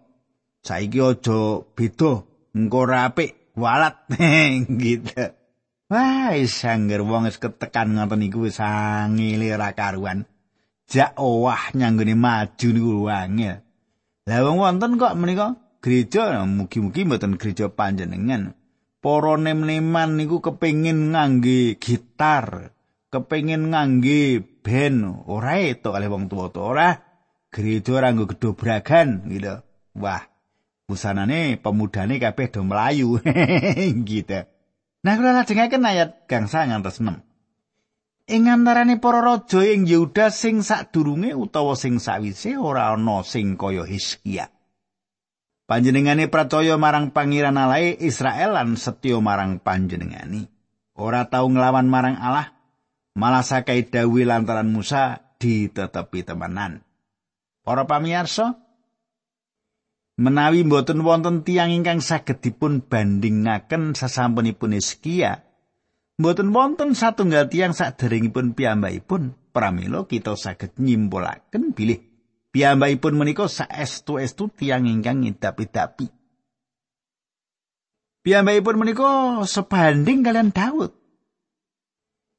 Saiki 0.64 1.00
aja 1.04 1.64
beda, 1.76 2.24
engko 2.56 2.78
ora 2.88 3.12
apik, 3.12 3.56
walat 3.60 4.08
gitu. 4.84 5.43
Wah, 5.94 6.34
sangger 6.50 7.06
wong 7.06 7.30
wis 7.30 7.38
ketekan 7.38 7.94
ngoten 7.94 8.26
niku 8.26 8.50
wis 8.50 8.58
angile 8.58 9.54
ora 9.54 9.78
karuan. 9.78 10.26
Jak 10.90 11.14
owah 11.22 11.70
nyanggone 11.78 12.18
maju 12.18 12.68
niku 12.74 13.06
angel. 13.14 13.62
Lah 14.26 14.40
wong 14.42 14.58
wonten 14.58 14.98
kok 14.98 15.14
menika 15.14 15.54
gereja 15.86 16.42
mugi-mugi 16.50 17.06
mboten 17.06 17.38
gereja 17.38 17.70
panjenengan. 17.70 18.58
Para 19.06 19.38
nem-neman 19.38 20.18
niku 20.18 20.42
kepengin 20.42 21.14
ngangge 21.14 21.78
gitar, 21.78 22.74
kepengin 23.14 23.70
ngangge 23.70 24.42
band, 24.66 25.30
ora 25.30 25.62
eto 25.62 25.94
kali 25.94 26.10
wong 26.10 26.26
tuwa-tuwa 26.26 26.66
ora. 26.74 26.90
Gereja 27.54 28.02
ora 28.02 28.10
nggo 28.10 28.34
gedobragan 28.34 29.30
gitu. 29.30 29.62
Wah, 30.02 30.26
busanane 30.90 31.62
pemudane 31.62 32.18
kabeh 32.18 32.50
do 32.50 32.66
melayu 32.66 33.22
gitu. 34.10 34.53
Nah 35.04 35.20
kula 35.20 35.36
lajengaken 35.36 35.84
ayat 35.84 36.10
gangsa 36.32 36.64
ngantos 36.64 37.04
6. 37.04 37.20
Ing 38.32 38.48
antarane 38.48 39.04
para 39.04 39.20
raja 39.20 39.60
ing 39.68 39.84
Yehuda 39.84 40.32
sing 40.32 40.64
sadurunge 40.64 41.36
utawa 41.36 41.76
sing 41.76 42.00
sawise 42.00 42.56
ora 42.56 42.96
ana 42.96 43.20
sing 43.28 43.60
kaya 43.60 43.84
Hizkia. 43.84 44.48
Panjenengane 45.68 46.32
percaya 46.32 46.80
marang 46.80 47.12
pangeran 47.12 47.60
Allah 47.60 48.00
Israel 48.00 48.56
lan 48.56 48.80
setya 48.80 49.20
marang 49.20 49.60
panjenengani. 49.60 50.48
Ora 50.96 51.28
tau 51.28 51.52
nglawan 51.52 51.92
marang 51.92 52.16
Allah, 52.16 52.56
malah 53.20 53.44
sakai 53.44 53.84
dawi 53.92 54.24
lantaran 54.24 54.72
Musa 54.72 55.36
ditetepi 55.36 56.24
temenan. 56.24 56.80
Para 57.60 57.84
pamirsa, 57.84 58.63
menawi 60.20 60.62
mboten 60.62 61.02
wonten 61.02 61.42
tiang 61.42 61.74
ingkang 61.74 62.00
saged 62.00 62.42
dipun 62.44 62.86
bandingaken 62.86 63.98
sasampunipun 63.98 64.78
Hizkia 64.78 65.42
mboten 66.22 66.54
wonten 66.54 66.94
satunggal 66.94 67.50
tiang 67.50 67.74
saderengipun 67.74 68.54
piyambakipun 68.54 69.34
pramila 69.50 70.06
kita 70.06 70.38
saged 70.38 70.78
nyimpulaken 70.78 71.74
bilih 71.74 72.14
piyambakipun 72.54 73.18
menika 73.18 73.50
saestu-estu 73.50 74.54
tiang 74.54 74.86
ingkang 74.86 75.26
ngidapi-dapi. 75.26 76.08
Piyambakipun 78.24 78.76
menika 78.80 79.42
sebanding 79.44 80.24
kalian 80.24 80.54
Daud. 80.54 80.96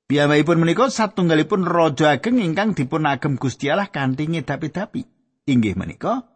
Piyambakipun 0.09 0.63
menika 0.63 0.89
satunggalipun 0.89 1.67
raja 1.67 2.15
ageng 2.15 2.41
ingkang 2.41 2.73
dipun 2.73 3.05
agem 3.05 3.37
Gusti 3.37 3.69
Allah 3.69 3.91
kanthi 3.91 4.31
ngidapi-dapi. 4.31 5.03
Inggih 5.45 5.77
menika 5.77 6.34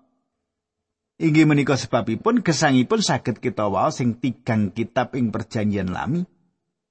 Inggih 1.18 1.50
menika 1.50 1.74
sebabipun 1.74 2.46
gesangipun 2.46 3.02
saged 3.02 3.42
kita 3.42 3.66
waos 3.66 3.98
sing 3.98 4.22
tigang 4.22 4.70
kitab 4.70 5.18
ing 5.18 5.34
perjanjian 5.34 5.90
lami 5.90 6.22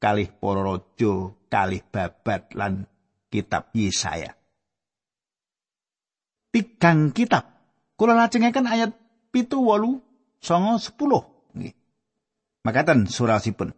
kalih 0.03 0.29
para 0.35 0.61
raja, 0.61 1.13
kalih 1.49 1.81
babat 1.89 2.51
lan 2.53 2.85
kitab 3.31 3.71
Yesaya. 3.73 4.35
Tigang 6.51 7.15
kitab. 7.15 7.55
Kula 7.97 8.13
lajengaken 8.13 8.67
ayat 8.69 8.91
pitu 9.33 9.63
wolu 9.63 10.03
songo 10.43 10.77
sepuluh. 10.77 11.23
Makaten 12.67 13.07
surasipun. 13.07 13.71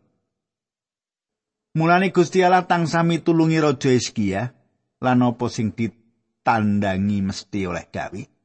Mulane 1.77 2.09
Gusti 2.09 2.41
Allah 2.41 2.65
tangsa 2.65 3.05
mitulungi 3.05 3.61
Raja 3.61 3.93
Hizkia 3.93 4.49
lan 4.97 5.21
apa 5.21 5.45
sing 5.53 5.77
ditandangi 5.77 7.21
mesti 7.21 7.69
oleh 7.69 7.85
gawe. 7.85 8.38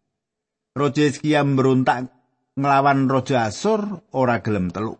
Raja 0.75 1.07
Hizkia 1.07 1.47
mbrontak 1.47 2.11
nglawan 2.59 3.07
Raja 3.07 3.47
Asur 3.47 4.03
ora 4.11 4.43
gelem 4.43 4.75
teluk. 4.75 4.99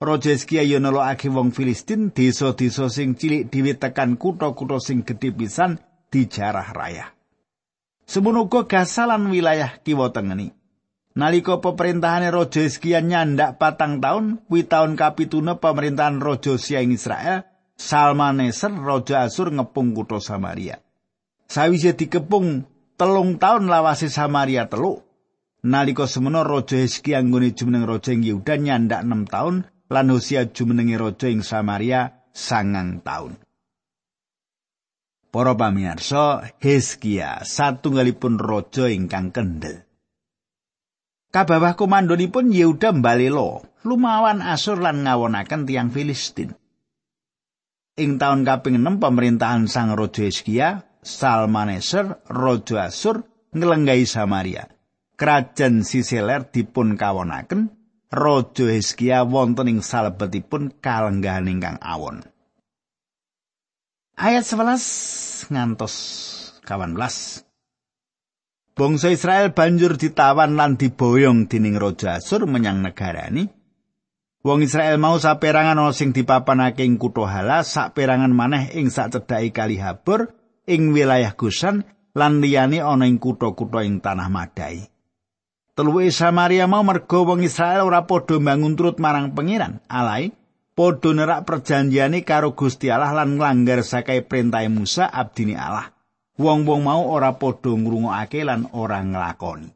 Raja 0.00 0.32
Hizkia 0.32 0.64
yo 0.64 0.80
nelokake 0.80 1.28
wong 1.28 1.52
Filistin 1.52 2.16
desa-desa 2.16 2.88
sing 2.88 3.12
cilik 3.12 3.52
dhewe 3.52 3.76
tekan 3.76 4.16
kutha-kutha 4.16 4.80
sing 4.80 5.04
gedhe 5.04 5.36
pisan 5.36 5.76
dijarah 6.08 6.72
raya. 6.72 7.12
Semono 8.08 8.48
uga 8.48 8.64
Gaza 8.64 9.04
lan 9.04 9.28
wilayah 9.28 9.84
kiwa 9.84 10.16
tengeni. 10.16 10.48
Nalika 11.12 11.60
pemerintahane 11.60 12.32
Raja 12.32 12.64
Hizkia 12.64 13.04
nyandak 13.04 13.60
patang 13.60 14.00
taun, 14.00 14.40
kuwi 14.48 14.64
taun 14.64 14.96
kapitune 14.96 15.60
pemerintahan 15.60 16.24
Raja 16.24 16.56
Sia 16.56 16.80
Israel, 16.80 17.44
Salmaneser 17.76 18.72
Raja 18.72 19.28
Asur 19.28 19.52
ngepung 19.52 19.92
kutha 19.92 20.24
Samaria. 20.24 20.80
Sawise 21.52 21.92
dikepung 21.92 22.64
telung 22.96 23.36
taun 23.36 23.68
lawase 23.68 24.08
Samaria 24.08 24.66
teluk, 24.72 25.04
nalika 25.62 26.08
semono 26.08 26.40
Raja 26.42 26.80
Hizkia 26.80 27.20
nggone 27.20 27.52
jumeneng 27.52 27.84
raja 27.84 28.16
ing 28.16 28.24
Yehuda 28.24 28.56
nyandak 28.56 29.04
6 29.04 29.32
taun 29.32 29.56
lan 29.92 30.06
Hosea 30.10 30.50
jumenenge 30.50 30.96
raja 30.96 31.28
ing 31.28 31.44
Samaria 31.44 32.26
sangang 32.32 33.04
taun. 33.04 33.36
Para 35.28 35.52
pamirsa, 35.52 36.48
Hizkia 36.56 37.44
satunggalipun 37.44 38.40
raja 38.40 38.88
ingkang 38.88 39.36
kendel. 39.36 39.84
Kabawah 41.28 41.76
komandonipun 41.76 42.48
Yehuda 42.48 42.96
mbalela 42.96 43.60
lumawan 43.84 44.40
Asur 44.40 44.80
lan 44.80 45.04
ngawonaken 45.04 45.68
tiang 45.68 45.92
Filistin. 45.92 46.56
Ing 48.00 48.16
taun 48.16 48.48
kaping 48.48 48.80
6 48.80 48.96
pemerintahan 49.00 49.68
Sang 49.68 49.92
Raja 49.92 50.24
Hizkia, 50.24 50.84
Salmaneser, 51.06 52.18
Raja 52.26 52.90
Asur 52.90 53.22
ngelenggai 53.54 54.02
Samaria. 54.02 54.66
Kerajaan 55.14 55.86
Siseler 55.86 56.50
dipun 56.50 56.98
kawonaken, 56.98 57.70
Raja 58.10 58.66
Hizkia 58.66 59.22
wonten 59.22 59.70
ing 59.70 59.78
salebetipun 59.86 60.82
kalenggahan 60.82 61.46
ingkang 61.46 61.78
awon. 61.78 62.26
Ayat 64.18 64.42
11 64.42 65.54
ngantos 65.54 65.94
18. 66.66 67.46
Bangsa 68.76 69.08
Israel 69.08 69.56
banjur 69.56 69.96
ditawan 69.96 70.58
lan 70.58 70.74
diboyong 70.76 71.46
dening 71.46 71.78
Raja 71.78 72.18
Asur 72.18 72.50
menyang 72.50 72.82
negarani. 72.82 73.46
Wong 74.44 74.62
Israel 74.62 75.00
mau 75.00 75.16
saperangan 75.16 75.78
ana 75.78 75.90
sing 75.90 76.14
dipapanake 76.14 76.86
ing 76.86 77.00
kutha 77.00 77.26
Hala, 77.26 77.66
saperangan 77.66 78.30
maneh 78.30 78.74
ing 78.78 78.92
sacedhake 78.92 79.50
Kali 79.50 79.80
Habur 79.80 80.45
ing 80.66 80.92
wilayah 80.92 81.32
Gusan 81.38 81.86
lan 82.12 82.42
liyane 82.42 82.82
ana 82.82 83.06
ing 83.06 83.22
kutha-kutha 83.22 83.86
ing 83.86 84.02
tanah 84.02 84.28
Madai. 84.28 84.84
Teluwe 85.76 86.08
Samaria 86.08 86.64
mau 86.64 86.80
mergo 86.82 87.24
wong 87.24 87.44
Israel 87.44 87.84
ora 87.84 88.08
padha 88.08 88.40
bangun 88.40 88.74
turut 88.74 88.96
marang 88.98 89.32
pengiran. 89.36 89.80
Alai 89.86 90.32
padha 90.72 91.12
nerak 91.12 91.44
perjanjiane 91.44 92.24
karo 92.24 92.56
Gusti 92.56 92.88
Allah 92.88 93.12
lan 93.12 93.36
nglanggar 93.36 93.84
sakai 93.84 94.24
perintah 94.24 94.64
Musa 94.72 95.04
abdini 95.08 95.52
Allah. 95.52 95.96
wong-wong 96.36 96.84
mau 96.84 97.02
ora 97.08 97.36
padha 97.36 97.72
ngrungokake 97.72 98.44
lan 98.44 98.68
ora 98.76 99.00
nglakoni. 99.00 99.72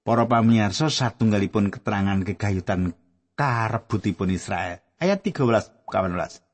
Para 0.00 0.24
pamirsa 0.24 0.88
satunggalipun 0.88 1.68
keterangan 1.68 2.24
kegayutan 2.24 2.96
karebutipun 3.36 4.32
Israel. 4.32 4.80
Ayat 4.96 5.24
13 5.24 5.84
18. 5.88 6.49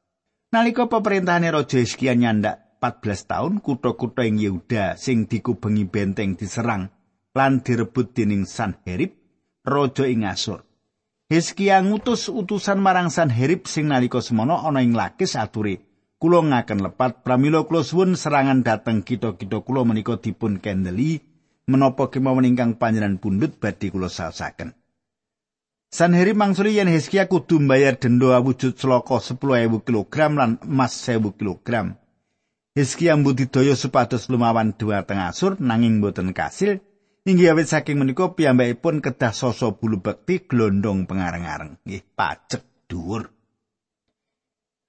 Nalika 0.46 0.86
pemerintahane 0.86 1.50
Raja 1.50 1.82
Hizkia 1.82 2.14
nyandak 2.14 2.78
14 2.78 3.26
tahun, 3.26 3.52
kutha-kutha 3.58 4.22
ing 4.22 4.38
Yehuda 4.38 4.94
sing 4.94 5.26
dikubengi 5.26 5.90
benteng 5.90 6.38
diserang 6.38 6.86
lan 7.34 7.66
direbut 7.66 8.14
dening 8.14 8.46
Sanherib, 8.46 9.18
raja 9.66 10.06
ing 10.06 10.22
Asur. 10.22 10.62
Hizkia 11.26 11.82
ngutus 11.82 12.30
utusan 12.30 12.78
marang 12.78 13.10
Sanherib 13.10 13.66
sing 13.66 13.90
nalika 13.90 14.22
semono 14.22 14.62
ana 14.62 14.86
ing 14.86 14.94
Lakis 14.94 15.34
aturi, 15.34 15.82
kula 16.22 16.46
ngaken 16.46 16.78
lepat 16.78 17.26
pramila 17.26 17.66
kula 17.66 17.82
suwun 17.82 18.14
serangan 18.14 18.62
dateng 18.62 19.02
kita-kita 19.02 19.66
kula 19.66 19.82
menika 19.82 20.14
dipun 20.14 20.62
kendeli 20.62 21.26
menapa 21.66 22.06
kemawon 22.06 22.46
ingkang 22.46 22.78
panjenengan 22.78 23.18
pundhut 23.18 23.58
badhe 23.58 23.90
kula 23.90 24.06
saosaken. 24.06 24.78
Sanheri 25.96 26.36
mangsuli 26.36 26.76
yen 26.76 26.92
Hizkia 26.92 27.24
kudu 27.24 27.56
mbayar 27.64 27.96
denda 27.96 28.36
awujud 28.36 28.76
sloka 28.76 29.16
10.000 29.16 29.80
kg 29.80 30.16
lan 30.36 30.60
emas 30.60 30.92
1.000 31.08 31.32
kg. 31.40 31.96
Hizkia 32.76 33.16
mbudidaya 33.16 33.72
supados 33.72 34.28
lumawan 34.28 34.76
dua 34.76 35.08
tengah 35.08 35.32
sur 35.32 35.56
nanging 35.56 36.04
boten 36.04 36.36
kasil 36.36 36.84
inggih 37.24 37.48
awit 37.48 37.72
saking 37.72 37.96
menika 37.96 38.28
piyambakipun 38.36 39.00
kedah 39.00 39.32
sasa 39.32 39.72
bulu 39.72 40.04
bekti 40.04 40.44
glondong 40.44 41.08
pengareng-areng 41.08 41.80
nggih 41.88 42.04
pacek 42.12 42.60
dhuwur. 42.92 43.32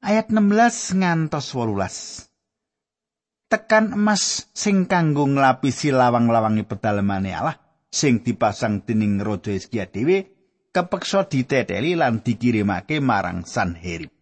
ayat 0.04 0.28
16 0.28 1.00
ngantos 1.00 1.56
18. 1.56 3.48
Tekan 3.48 3.96
emas 3.96 4.52
sing 4.52 4.92
kanggo 4.92 5.24
nglapisi 5.24 5.96
lawang-lawangi 5.96 6.68
pedalemane 6.68 7.32
Allah 7.32 7.56
sing 7.88 8.20
dipasang 8.28 8.84
dening 8.84 9.24
Raja 9.24 9.56
Hizkia 9.56 9.88
dhewe 9.88 10.37
kepeksa 10.78 11.26
diteteli 11.26 11.98
lan 11.98 12.22
dikirimake 12.22 13.02
marang 13.02 13.42
Sanherib. 13.42 14.14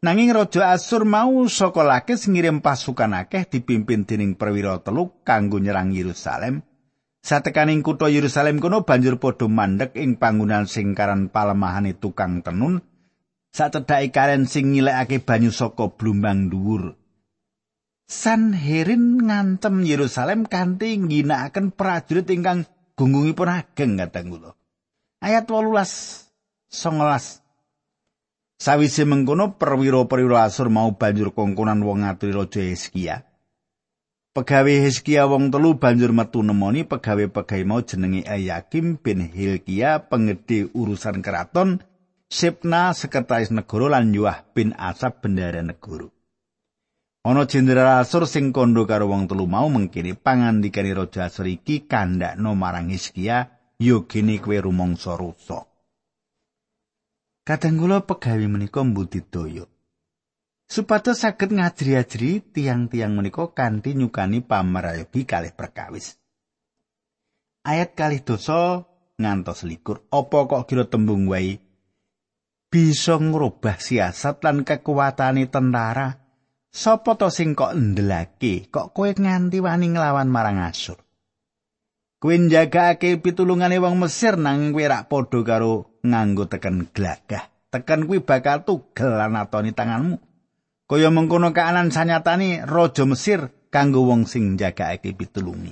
Nanging 0.00 0.32
Raja 0.32 0.72
Asur 0.72 1.04
mau 1.04 1.44
saka 1.50 1.84
Lakis 1.84 2.32
ngirim 2.32 2.64
pasukan 2.64 3.12
akeh 3.12 3.44
dipimpin 3.44 4.08
dening 4.08 4.40
perwira 4.40 4.80
telu 4.80 5.12
kanggo 5.26 5.60
nyerang 5.60 5.92
Yerusalem. 5.92 6.64
Satekaning 7.20 7.84
kutha 7.84 8.08
Yerusalem 8.08 8.62
kono 8.62 8.88
banjur 8.88 9.20
padha 9.20 9.50
mandek 9.50 9.98
ing 10.00 10.16
panggonan 10.16 10.64
sing 10.70 10.96
karan 10.96 11.28
palemahane 11.28 11.98
tukang 11.98 12.40
tenun 12.46 12.80
sacedhake 13.50 14.14
karen 14.14 14.46
sing 14.46 14.70
ngilekake 14.70 15.18
banyu 15.26 15.50
saka 15.50 15.90
blumbang 15.92 16.46
dhuwur. 16.48 16.94
Sanherin 18.08 19.20
ngantem 19.28 19.84
Yerusalem 19.84 20.48
kanthi 20.48 20.96
ngginakaken 20.96 21.76
prajurit 21.76 22.30
ingkang 22.32 22.64
gunggungipun 22.96 23.50
ageng 23.50 24.00
kadang 24.00 24.30
kula. 24.32 24.57
Ayat 25.18 25.50
18 25.50 26.30
19 26.70 27.42
Sawise 28.62 29.02
mengkono 29.02 29.58
perwira-perwira 29.58 30.46
Asur 30.46 30.70
mau 30.70 30.94
banjur 30.94 31.34
kongkonan 31.34 31.82
wong 31.82 32.06
ngaturi 32.06 32.30
Raja 32.30 32.62
Hizkia. 32.62 33.26
Pegawe 34.30 34.74
Hizkia 34.78 35.26
wong 35.26 35.50
telu 35.50 35.74
banjur 35.74 36.14
metu 36.14 36.46
nemoni 36.46 36.86
pegawe-pegawe 36.86 37.66
mau 37.66 37.82
jenenge 37.82 38.30
Ayakim 38.30 39.02
bin 39.02 39.26
Hilkia 39.26 40.06
pengede 40.06 40.70
urusan 40.70 41.18
keraton 41.18 41.82
Sipna 42.30 42.94
sekretaris 42.94 43.50
negara 43.50 43.98
lan 43.98 44.14
Yuah 44.14 44.46
bin 44.54 44.70
Asab 44.78 45.18
bendara 45.18 45.66
negara. 45.66 46.06
Ana 47.26 47.42
jenderal 47.50 48.06
Asur 48.06 48.22
sing 48.30 48.54
kandha 48.54 48.86
karo 48.86 49.10
wong 49.10 49.26
telu 49.26 49.50
mau 49.50 49.66
mengkini 49.66 50.14
pangandikane 50.14 50.94
raja 50.94 51.26
Asur 51.26 51.50
iki 51.50 51.90
kandhakno 51.90 52.54
marang 52.54 52.94
Hizkia 52.94 53.57
yogene 53.78 54.42
kowe 54.42 54.58
rumangsa 54.58 55.14
rusa. 55.14 55.62
Kadang 57.46 57.78
kula 57.80 58.04
pegawe 58.04 58.46
menika 58.50 58.84
mbudidaya. 58.84 59.64
Supados 60.68 61.24
saged 61.24 61.48
ngajri-ajri 61.56 62.44
tiang-tiang 62.52 63.16
menika 63.16 63.48
kanthi 63.56 63.96
nyukani 63.96 64.44
pamrayogi 64.44 65.24
kalih 65.24 65.56
perkawis. 65.56 66.20
Ayat 67.64 67.96
kalih 67.96 68.20
dosa 68.20 68.84
ngantos 69.16 69.64
likur. 69.64 70.04
Apa 70.12 70.44
kok 70.44 70.68
kira 70.68 70.84
tembung 70.84 71.24
wae 71.24 71.56
bisa 72.68 73.16
ngrubah 73.16 73.80
siasat 73.80 74.44
lan 74.44 74.60
kekuatane 74.68 75.48
tentara. 75.48 76.20
Sopo 76.68 77.16
to 77.16 77.32
sing 77.32 77.56
kok 77.56 77.72
ndelake, 77.72 78.68
kok 78.68 78.92
kowe 78.92 79.08
nganti 79.08 79.56
wani 79.64 79.88
nglawan 79.88 80.28
marang 80.28 80.60
Asur? 80.60 81.00
Kowe 82.18 82.34
njagake 82.34 83.22
pitulungane 83.22 83.78
wong 83.78 83.94
Mesir 84.02 84.34
nang 84.34 84.74
kowe 84.74 84.82
rak 84.82 85.06
padha 85.06 85.38
karo 85.46 86.02
nganggo 86.02 86.50
teken 86.50 86.90
glagah. 86.90 87.46
Teken 87.70 88.10
kuwi 88.10 88.26
bakal 88.26 88.66
tugel 88.66 89.14
lan 89.14 89.38
atoni 89.38 89.70
tanganmu. 89.70 90.18
Kaya 90.90 91.14
mengkono 91.14 91.54
kaanan 91.54 91.94
sanyatane 91.94 92.66
raja 92.66 93.06
Mesir 93.06 93.54
kanggo 93.70 94.02
wong 94.02 94.26
sing 94.26 94.58
njagake 94.58 95.14
pitulungi. 95.14 95.70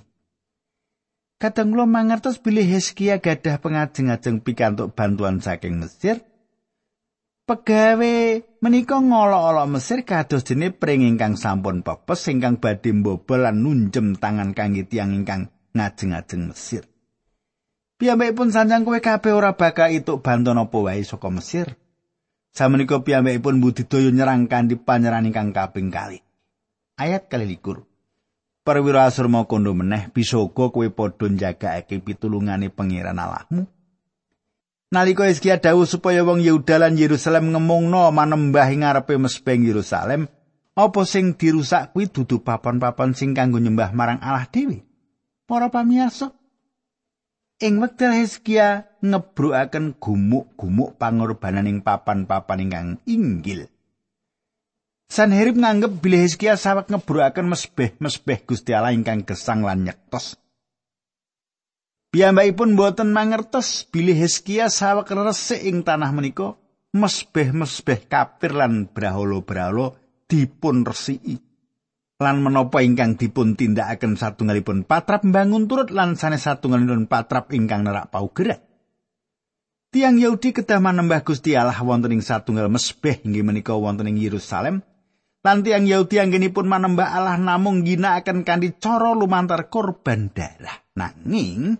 Kadang 1.37 1.74
kula 1.74 1.85
mangertos 1.85 2.38
bilih 2.38 2.64
Hizkia 2.64 3.18
gadah 3.18 3.59
pengajeng-ajeng 3.59 4.40
pikantuk 4.40 4.94
bantuan 4.94 5.42
saking 5.42 5.82
Mesir, 5.82 6.22
Pegawe 7.46 8.42
menika 8.59 8.98
ngolok-olok 8.98 9.70
Mesir 9.70 10.02
kados 10.02 10.42
dene 10.42 10.74
pring 10.74 11.06
ingkang 11.06 11.38
sampun 11.38 11.87
pepes 11.87 12.26
ingkang 12.26 12.59
badhe 12.59 12.90
mbobol 12.90 13.38
lan 13.38 13.62
nunjem 13.62 14.18
tangan 14.18 14.50
kangge 14.50 14.82
tiyang 14.82 15.14
ingkang 15.14 15.46
ngajeng-ajeng 15.77 16.51
Mesir. 16.51 16.83
Piyambakipun 17.97 18.53
sanjang 18.53 18.85
kowe 18.85 19.01
kabeh 19.01 19.33
ora 19.33 19.57
bakal 19.57 19.89
ituk 19.89 20.21
bantuan 20.21 20.61
apa 20.61 20.77
wae 20.77 21.05
saka 21.05 21.29
Mesir. 21.33 21.77
Samenika 22.53 23.01
piyambakipun 23.05 23.61
budidaya 23.61 24.09
nyerang 24.12 24.49
kanthi 24.49 24.81
panyeran 24.81 25.29
ingkang 25.29 25.53
kaping 25.53 25.93
kali. 25.93 26.25
Ayat 26.97 27.29
kali 27.29 27.45
likur. 27.45 27.85
Perwira 28.65 29.07
asur 29.07 29.31
mau 29.31 29.47
kondo 29.47 29.77
meneh 29.77 30.11
bisa 30.11 30.41
uga 30.41 30.73
kowe 30.73 30.89
padha 30.91 31.29
njagake 31.29 32.01
pitulungane 32.01 32.73
pangeran 32.73 33.21
Allahmu. 33.21 33.69
Nalika 34.91 35.29
Hizkia 35.29 35.61
dawuh 35.61 35.85
supaya 35.85 36.23
wong 36.23 36.41
Yehuda 36.41 36.81
lan 36.81 36.97
Yerusalem 36.97 37.53
ngemungno 37.53 38.11
manembah 38.15 38.71
ing 38.71 38.87
ngarepe 38.87 39.19
mesbeng 39.19 39.67
Yerusalem, 39.67 40.31
Apa 40.77 41.09
sing 41.09 41.41
dirusak 41.41 41.97
kuwi 41.97 42.12
dudu 42.12 42.45
papan-papan 42.45 43.17
sing 43.17 43.33
kanggo 43.33 43.57
nyembah 43.57 43.97
marang 43.97 44.21
Allah 44.21 44.45
dhewe? 44.45 44.85
Para 45.46 45.70
pamirsa, 45.70 46.35
ing 47.62 47.78
wekdal 47.78 48.18
Hizkia 48.18 48.98
ngebrukaken 48.98 49.94
gumuk-gumuk 49.94 50.98
pangorbanan 50.98 51.70
ing 51.70 51.87
papan-papan 51.87 52.66
ingkang 52.66 52.88
inggil. 53.06 53.70
Sanherib 55.06 55.54
nganggep 55.54 56.02
bilih 56.02 56.26
Hizkia 56.26 56.59
sawek 56.59 56.90
ngebrukaken 56.90 57.46
mesbeh-mesbeh 57.46 58.42
Gusti 58.42 58.74
Allah 58.74 58.90
ingkang 58.90 59.22
gesang 59.22 59.62
lan 59.62 59.87
nyektos. 59.87 60.35
Piyambakipun 62.11 62.74
boten 62.74 63.14
mangertos 63.14 63.87
bilih 63.87 64.18
Hizkia 64.18 64.66
sawek 64.66 65.14
resik 65.14 65.62
ing 65.62 65.87
tanah 65.87 66.11
menika 66.11 66.59
mesbeh-mesbeh 66.90 68.11
kapir 68.11 68.50
lan 68.50 68.90
brahala-brahala 68.90 69.94
dipun 70.26 70.82
resiki. 70.82 71.38
Lan 72.16 72.40
menapa 72.40 72.81
ingkang 72.81 73.20
dipun 73.20 73.61
tindakaken 73.61 74.16
satunggalipun 74.16 74.88
patrap 74.88 75.20
mbangun 75.24 75.68
turut 75.68 75.92
lan 75.92 76.16
sanes 76.16 76.48
satunggalipun 76.48 77.09
patrap 77.09 77.52
ingkang 77.52 77.85
nerak 77.85 78.09
paugeran. 78.09 78.62
Tiang 79.92 80.16
Yahudi 80.16 80.57
kedah 80.57 80.81
manembah 80.81 81.24
Gusti 81.24 81.57
Allah 81.57 81.76
wonten 81.81 82.16
ing 82.16 82.24
satunggal 82.24 82.72
mesbeh 82.72 83.20
inggih 83.24 83.44
menika 83.44 83.76
wonten 83.76 84.09
ing 84.09 84.16
Yerusalem 84.20 84.85
Lan 85.46 85.62
tiang 85.62 85.87
Yahudi 85.87 86.18
anggenipun 86.18 86.66
manembah 86.66 87.14
Allah 87.14 87.38
namung 87.38 87.87
ginakaken 87.87 88.42
kanthi 88.42 88.74
cara 88.83 89.14
lumantar 89.14 89.70
korban 89.70 90.26
darah. 90.35 90.83
Nanging 90.98 91.79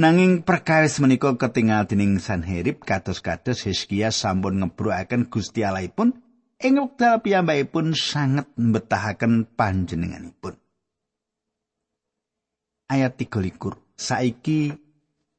nanging 0.00 0.40
perkawis 0.40 1.04
menika 1.04 1.36
ketingal 1.36 1.84
dening 1.84 2.16
Sanherib 2.16 2.80
kados-kados 2.80 3.68
Hizkia 3.68 4.08
sampun 4.08 4.56
ngebruaken 4.64 5.28
Gusti 5.28 5.68
Allahipun 5.68 6.16
ing 6.60 6.76
wekdal 6.76 7.24
piyambakipun 7.24 7.96
sanget 7.96 8.44
mbetahaken 8.60 9.48
panjenenganipun. 9.56 10.60
Ayat 12.92 13.16
33. 13.16 13.80
Saiki 13.96 14.72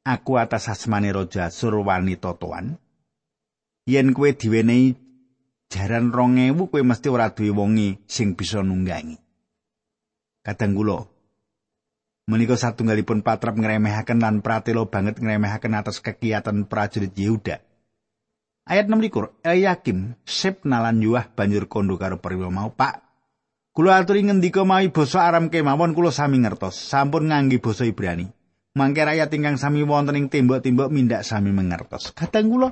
aku 0.02 0.38
atas 0.38 0.66
asmane 0.70 1.14
Raja 1.14 1.50
Surwani 1.50 2.18
Totoan 2.18 2.78
yen 3.86 4.14
kowe 4.14 4.30
diwenehi 4.30 4.94
jaran 5.70 6.14
rong 6.14 6.38
ewu 6.38 6.70
kowe 6.70 6.82
mesti 6.82 7.10
ora 7.10 7.30
duwe 7.30 7.50
wongi 7.50 7.98
sing 8.06 8.34
bisa 8.34 8.62
nunggangi. 8.62 9.18
Kadang 10.42 10.74
kula 10.74 11.06
menika 12.26 12.58
satunggalipun 12.58 13.22
patrap 13.22 13.58
ngremehaken 13.58 14.18
lan 14.22 14.42
pratelo 14.42 14.90
banget 14.90 15.18
ngremehaken 15.22 15.74
atas 15.78 16.02
kegiatan 16.02 16.66
prajurit 16.66 17.14
Yehuda. 17.14 17.62
Ayat 18.62 18.86
6 18.86 19.42
Eliakim 19.42 20.14
sip 20.22 20.62
nalan 20.62 21.02
yuah 21.02 21.26
banjur 21.34 21.66
kondo 21.66 21.98
karo 21.98 22.22
perwira 22.22 22.46
mau 22.46 22.70
Pak. 22.70 23.02
Kula 23.74 23.98
aturi 23.98 24.22
ngendika 24.22 24.62
mawi 24.62 24.94
basa 24.94 25.26
Aram 25.26 25.50
kemawon 25.50 25.98
kula 25.98 26.14
sami 26.14 26.38
ngertos 26.38 26.78
sampun 26.78 27.26
ngangge 27.26 27.58
basa 27.58 27.82
Ibrani. 27.82 28.30
Mangke 28.78 29.02
rakyat 29.02 29.34
ingkang 29.34 29.58
sami 29.58 29.82
wonten 29.82 30.14
ing 30.14 30.26
tembok-tembok 30.30 30.94
mindak 30.94 31.26
sami 31.26 31.50
mengertos. 31.50 32.14
Kadang 32.14 32.54
kula 32.54 32.70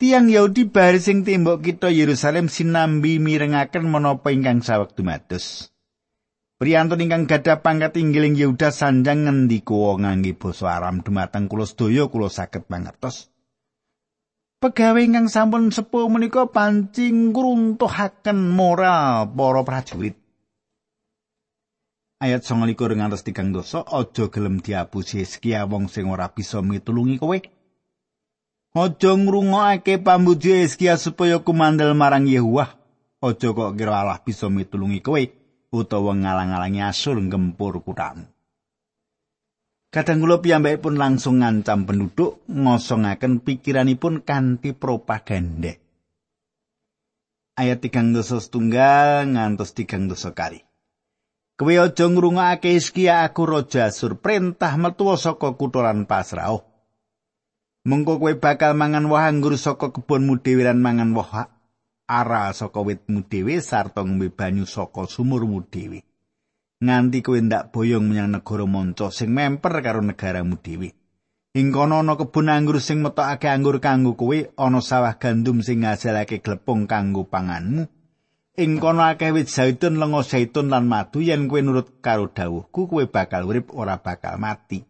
Tiang 0.00 0.32
Yahudi 0.32 0.68
bari 0.68 1.00
sing 1.00 1.20
tembok 1.20 1.60
kita 1.60 1.92
Yerusalem 1.92 2.48
sinambi 2.48 3.20
mirengaken 3.20 3.84
menapa 3.84 4.32
ingkang 4.32 4.64
sawektu 4.64 5.04
mados. 5.04 5.68
Priyantun 6.56 7.04
ingkang 7.04 7.28
gadah 7.28 7.60
pangkat 7.60 8.00
inggiling 8.00 8.32
Yehuda 8.32 8.72
sanjang 8.72 9.28
ngendika 9.28 10.00
ngangge 10.00 10.32
basa 10.40 10.72
Aram 10.72 11.04
dumateng 11.04 11.52
kula 11.52 11.68
sedaya 11.68 12.08
kula 12.08 12.32
saged 12.32 12.64
mangertos. 12.72 13.28
Pegawe 14.56 14.96
ingkang 14.96 15.28
sampun 15.28 15.68
sepuh 15.68 16.08
menika 16.08 16.48
pancing 16.48 17.28
ngruntuhaken 17.28 18.56
moral 18.56 19.28
para 19.28 19.60
prajurit. 19.60 20.16
Ayat 22.16 22.40
29 22.40 22.96
ngantos 22.96 23.20
3 23.20 23.52
dosa 23.52 23.84
aja 23.84 24.32
gelem 24.32 24.64
diapusi 24.64 25.20
sekia 25.28 25.68
wong 25.68 25.92
sing 25.92 26.08
ora 26.08 26.32
bisa 26.32 26.64
mitulungi 26.64 27.20
kowe. 27.20 27.36
Aja 28.76 29.12
ngrungokake 29.12 30.00
pambuji 30.00 30.64
Hizkia 30.64 30.96
supaya 30.96 31.36
kumandel 31.44 31.92
marang 31.92 32.24
Yehuwah. 32.24 32.80
Aja 33.20 33.48
kok 33.52 33.76
kira 33.76 34.00
Allah 34.00 34.24
bisa 34.24 34.48
mitulungi 34.48 35.04
kowe 35.04 35.20
utawa 35.68 36.16
ngalang-alangi 36.16 36.80
asur 36.80 37.20
gempur 37.28 37.84
kutamu. 37.84 38.24
Kadang 39.96 40.20
kula 40.20 40.44
piyambakipun 40.44 41.00
langsung 41.00 41.40
ngancam 41.40 41.88
penduduk 41.88 42.44
ngosongaken 42.52 43.40
pikiranipun 43.40 44.20
kanthi 44.28 44.76
propaganda. 44.76 45.72
Ayat 47.56 47.80
3 47.80 48.12
dosa 48.12 48.36
setunggal 48.36 49.24
ngantos 49.32 49.72
3 49.72 50.04
dosa 50.04 50.36
kali. 50.36 50.60
Kowe 51.56 51.72
aja 51.72 52.12
ngrungokake 52.12 52.76
Hizkia 52.76 53.24
aku 53.24 53.48
raja 53.48 53.88
Asur 53.88 54.20
perintah 54.20 54.76
metu 54.76 55.08
saka 55.16 55.56
kutha 55.56 55.80
lan 55.88 56.04
pasrah. 56.04 56.60
Mengko 57.88 58.20
kowe 58.20 58.36
bakal 58.36 58.76
mangan 58.76 59.08
woh 59.08 59.16
anggur 59.16 59.56
saka 59.56 59.96
kebonmu 59.96 60.44
dhewe 60.44 60.68
lan 60.68 60.76
mangan 60.76 61.16
woh 61.16 61.48
ara 62.04 62.52
saka 62.52 62.84
witmu 62.84 63.24
dhewe 63.32 63.64
sarta 63.64 64.04
ngombe 64.04 64.28
banyu 64.28 64.68
saka 64.68 65.08
sumurmu 65.08 65.64
dhewe. 65.72 66.04
Nganti 66.76 67.24
kowe 67.24 67.40
ndak 67.40 67.72
boyong 67.72 68.04
menyang 68.04 68.36
negara 68.36 68.68
manca 68.68 69.08
sing 69.08 69.32
memper 69.32 69.80
karo 69.80 70.04
negaramu 70.04 70.60
dhewe. 70.60 70.92
Ing 71.56 71.72
kono 71.72 72.04
ana 72.04 72.20
kebon 72.20 72.52
anggur 72.52 72.84
sing 72.84 73.00
metokake 73.00 73.48
anggur 73.48 73.80
kanggo 73.80 74.12
kowe, 74.12 74.36
ana 74.60 74.84
sawah 74.84 75.16
gandum 75.16 75.64
sing 75.64 75.80
ngasilake 75.80 76.44
glepung 76.44 76.84
kanggo 76.84 77.24
panganmu. 77.24 77.88
Ing 78.60 78.76
kono 78.76 79.08
akeh 79.08 79.32
wit 79.32 79.48
zaitun, 79.48 79.96
lenga 79.96 80.20
zaitun 80.20 80.68
lan 80.68 80.84
madu 80.84 81.24
yen 81.24 81.48
kowe 81.48 81.64
nurut 81.64 82.04
karo 82.04 82.28
dawuhku, 82.28 82.92
kowe 82.92 83.04
bakal 83.08 83.48
urip 83.48 83.72
ora 83.72 83.96
bakal 83.96 84.36
mati. 84.36 84.84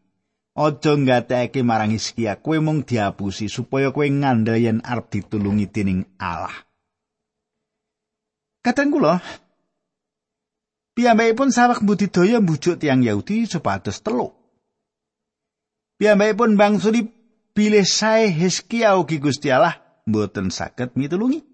Aja 0.58 0.92
ngatekake 0.98 1.62
marang 1.62 1.94
Hizkia, 1.94 2.42
kowe 2.42 2.58
mung 2.58 2.82
diapusi 2.82 3.46
supaya 3.46 3.94
kowe 3.94 4.06
ngandel 4.10 4.58
yen 4.58 4.78
arep 4.82 5.06
ditulungi 5.06 5.70
dening 5.70 6.02
Allah. 6.18 6.66
Kadang 8.66 8.90
kula 8.90 9.22
piyambakipun 10.96 11.52
sawek 11.52 11.84
budidaya 11.84 12.40
mbujuk 12.40 12.80
tiang 12.80 13.04
Yahudi 13.04 13.44
supados 13.44 14.00
teluk. 14.00 14.32
Piyambakipun 16.00 16.56
bangsuli 16.56 17.12
bilih 17.52 17.84
sae 17.84 18.32
Hizkia 18.32 18.96
ugi 18.96 19.20
Gusti 19.20 19.52
Allah 19.52 19.76
mboten 20.08 20.48
saged 20.48 20.96
mitulungi. 20.96 21.44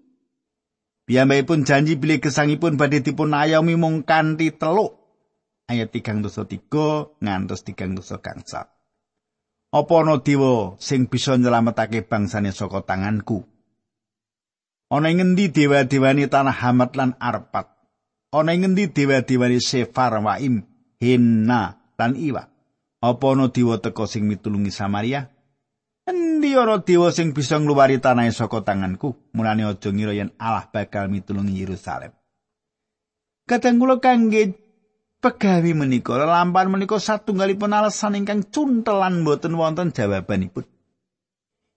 Piyambakipun 1.03 1.67
janji 1.67 1.99
bilih 1.99 2.23
gesangipun 2.23 2.79
badhe 2.79 3.03
dipun 3.03 3.35
ayomi 3.35 3.75
mung 3.75 4.07
kanthi 4.07 4.55
teluk. 4.55 5.03
Ayat 5.67 5.91
3 5.95 6.23
dosa 6.23 6.47
3 6.47 7.23
ngantos 7.23 7.63
3 7.67 7.95
dosa 7.95 8.19
gangsal. 8.19 8.67
Apa 9.73 9.93
ana 10.05 10.21
dewa 10.21 10.77
sing 10.77 11.09
bisa 11.09 11.33
nyelametake 11.33 12.05
bangsane 12.05 12.53
saka 12.53 12.85
tanganku? 12.85 13.41
Ana 14.93 15.09
ing 15.09 15.17
ngendi 15.17 15.49
dewa-dewani 15.49 16.29
tanah 16.29 16.53
Hamat 16.53 16.93
lan 16.93 17.17
Arpat? 17.17 17.72
Ana 18.33 18.57
ing 18.57 18.65
ngendi 18.65 18.89
dewa-dewani 18.89 19.61
Sefar 19.61 20.17
Waim, 20.17 20.65
Hinna 20.97 21.77
lan 22.01 22.17
Iwa? 22.17 22.49
Apa 23.03 23.25
ana 23.29 23.53
dewa 23.53 23.77
teka 23.77 24.09
sing 24.09 24.25
mitulungi 24.25 24.73
Samaria? 24.73 25.29
Endi 26.09 26.57
ana 26.57 26.81
dewa 26.81 27.13
sing 27.13 27.37
bisa 27.37 27.61
ngluwari 27.61 28.01
tanah 28.01 28.25
saka 28.33 28.65
tanganku? 28.65 29.13
Mulane 29.37 29.69
aja 29.69 29.93
ngira 29.93 30.17
yen 30.17 30.33
Allah 30.41 30.65
bakal 30.65 31.13
mitulungi 31.13 31.61
Yerusalem. 31.61 32.09
Kadang 33.45 33.77
kula 33.77 34.01
kangge 34.01 34.57
pegawi 35.21 35.77
menika 35.77 36.17
lampahan 36.17 36.73
menika 36.73 36.97
satunggalipun 36.97 37.75
alasan 37.75 38.17
ingkang 38.17 38.49
cuntelan 38.49 39.21
boten 39.21 39.53
wonten 39.53 39.93
jawabanipun. 39.93 40.72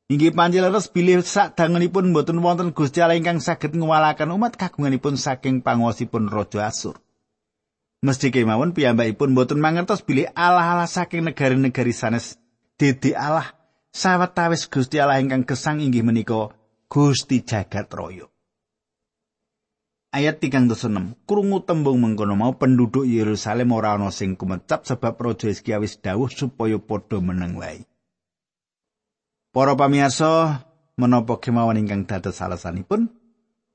Inggih 0.07 0.31
panjenengan 0.39 0.79
bilih 0.87 1.19
sadangunipun 1.27 2.15
boten 2.15 2.39
wonten 2.39 2.71
Gusti 2.71 3.03
Allah 3.03 3.19
ingkang 3.19 3.43
saged 3.43 3.75
ngwalaken 3.75 4.31
umat 4.39 4.55
kagunganipun 4.55 5.19
saking 5.19 5.67
panguwasipun 5.67 6.31
Raja 6.31 6.71
Asur. 6.71 7.03
Mesti 8.07 8.31
kemawon 8.31 8.71
piyambakipun 8.71 9.35
boten 9.35 9.59
mangertos 9.59 10.07
bilih 10.07 10.31
Allah-Allah 10.39 10.87
saking 10.87 11.27
negari-negari 11.27 11.91
sanes 11.91 12.39
dede 12.79 13.19
Allah 13.19 13.51
sawetawis 13.91 14.71
Gusti 14.71 15.03
Allah 15.03 15.19
ingkang 15.19 15.43
gesang 15.43 15.83
inggih 15.83 16.07
menika 16.07 16.55
Gusti 16.87 17.43
jagat 17.43 17.91
raya. 17.91 18.31
ayat 20.17 20.41
36 20.41 21.29
krungu 21.29 21.67
tembung 21.69 22.01
mengkono 22.01 22.39
mau 22.39 22.57
penduduk 22.57 23.05
Yerusalem 23.05 23.75
ora 23.77 24.01
ana 24.01 24.09
sing 24.09 24.33
kumecap 24.33 24.89
sebab 24.89 25.13
raja 25.19 25.53
Hizkia 25.53 25.77
wis 25.77 26.01
dawuh 26.01 26.33
supaya 26.33 26.81
padha 26.81 27.21
meneng 27.21 27.59
wae 27.61 27.85
Para 29.57 29.73
pamirsa 29.73 30.69
menapa 31.01 31.41
kemawon 31.41 31.81
ingkang 31.81 32.05
dados 32.05 32.45
alasanipun? 32.45 33.09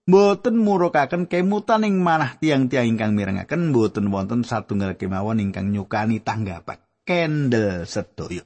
Mboten 0.06 0.62
murukaken 0.62 1.26
kemutan 1.26 1.82
ing 1.90 1.98
manah 1.98 2.38
tiang-tiang 2.38 2.86
ingkang 2.86 3.18
mirengaken 3.18 3.74
mboten 3.74 4.14
wonten 4.14 4.46
satunggal 4.46 4.94
kemawon 4.94 5.42
ingkang 5.42 5.74
nyukani 5.74 6.22
tanggapan. 6.22 6.78
Kendel 7.02 7.90
sedaya. 7.90 8.46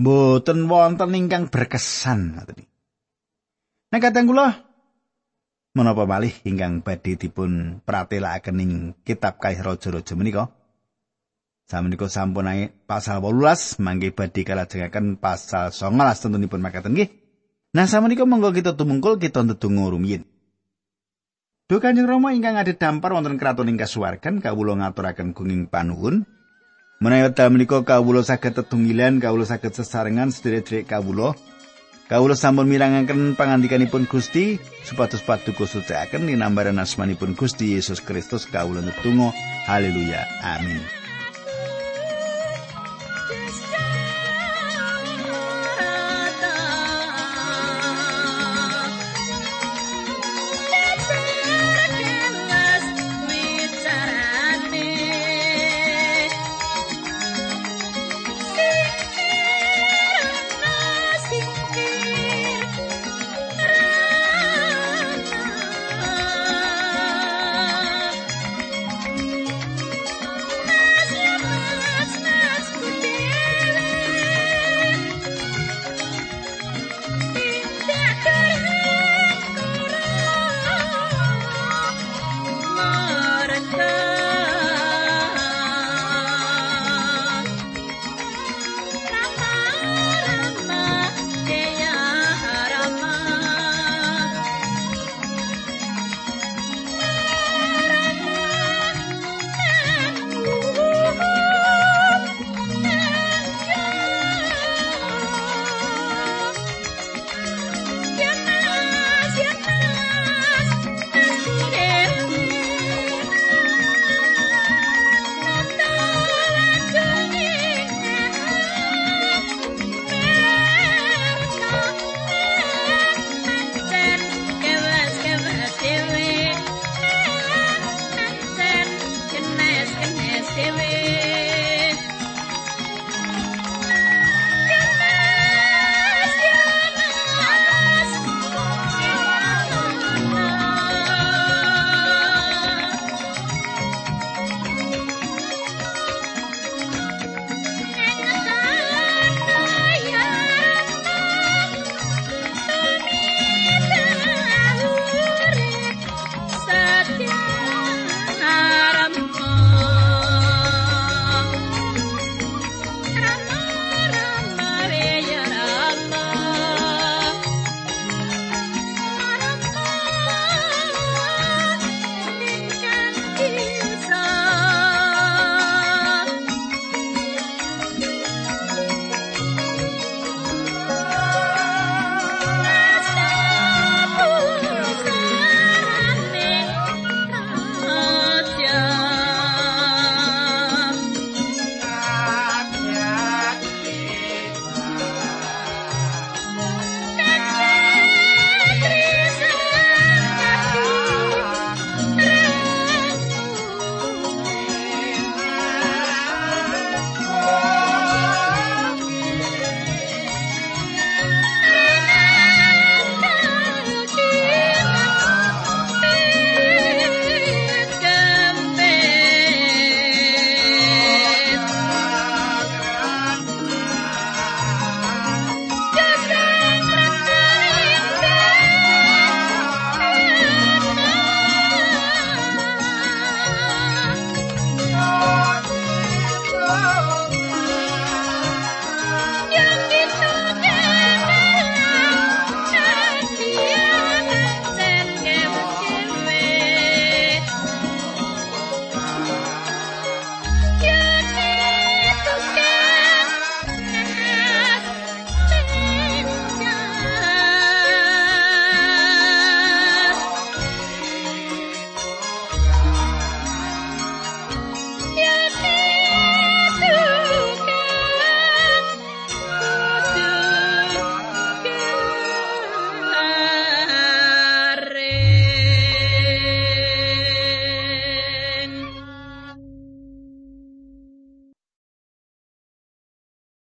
Mboten 0.00 0.72
wonten 0.72 1.12
ingkang 1.12 1.52
berkesan 1.52 2.48
Nah 3.92 4.00
kadang 4.00 4.24
kula 4.24 4.56
menapa 5.76 6.08
malih 6.08 6.32
ingkang 6.48 6.80
badhe 6.80 7.20
dipun 7.20 7.84
pratelakaken 7.84 8.56
ing 8.56 8.72
kitab 9.04 9.36
Kaih 9.36 9.60
Raja-raja 9.60 10.16
menika 10.16 10.48
Samenika 11.70 12.10
sampun 12.10 12.50
pasal 12.82 13.22
18 13.22 13.78
mangke 13.78 14.10
badhe 14.10 14.42
kalajengaken 14.42 15.22
pasal 15.22 15.70
19 15.70 16.18
tentunipun 16.18 16.58
makaten 16.58 16.98
nggih. 16.98 17.14
Nah 17.78 17.86
samenika 17.86 18.26
monggo 18.26 18.50
kita 18.50 18.74
tumungkul 18.74 19.22
kita 19.22 19.46
ndedonga 19.46 19.94
rumiyin. 19.94 20.26
Duh 21.70 21.78
Kanjeng 21.78 22.10
Rama 22.10 22.34
ingkang 22.34 22.58
dampar 22.74 23.14
wonten 23.14 23.38
kraton 23.38 23.70
ing 23.70 23.78
kasuwargan 23.78 24.42
kawula 24.42 24.82
ngaturaken 24.82 25.30
gunging 25.30 25.70
panuwun. 25.70 26.26
Menawi 26.98 27.30
wekdal 27.30 27.54
menika 27.54 27.78
kawula 27.86 28.26
saged 28.26 28.58
tetunggilan, 28.58 29.22
kawula 29.22 29.46
saged 29.46 29.70
sesarengan 29.70 30.34
sedherek 30.34 30.90
kawula. 30.90 31.38
Kawula 32.10 32.34
sampun 32.34 32.66
mirangaken 32.66 33.38
pangandikanipun 33.38 34.10
Gusti 34.10 34.58
supados 34.82 35.22
paduka 35.22 35.70
sucikaken 35.70 36.26
linambaran 36.26 36.82
asmanipun 36.82 37.38
Gusti 37.38 37.78
Yesus 37.78 38.02
Kristus 38.02 38.50
kawula 38.50 38.82
netunggal. 38.82 39.30
Haleluya. 39.70 40.26
Amin. 40.42 40.99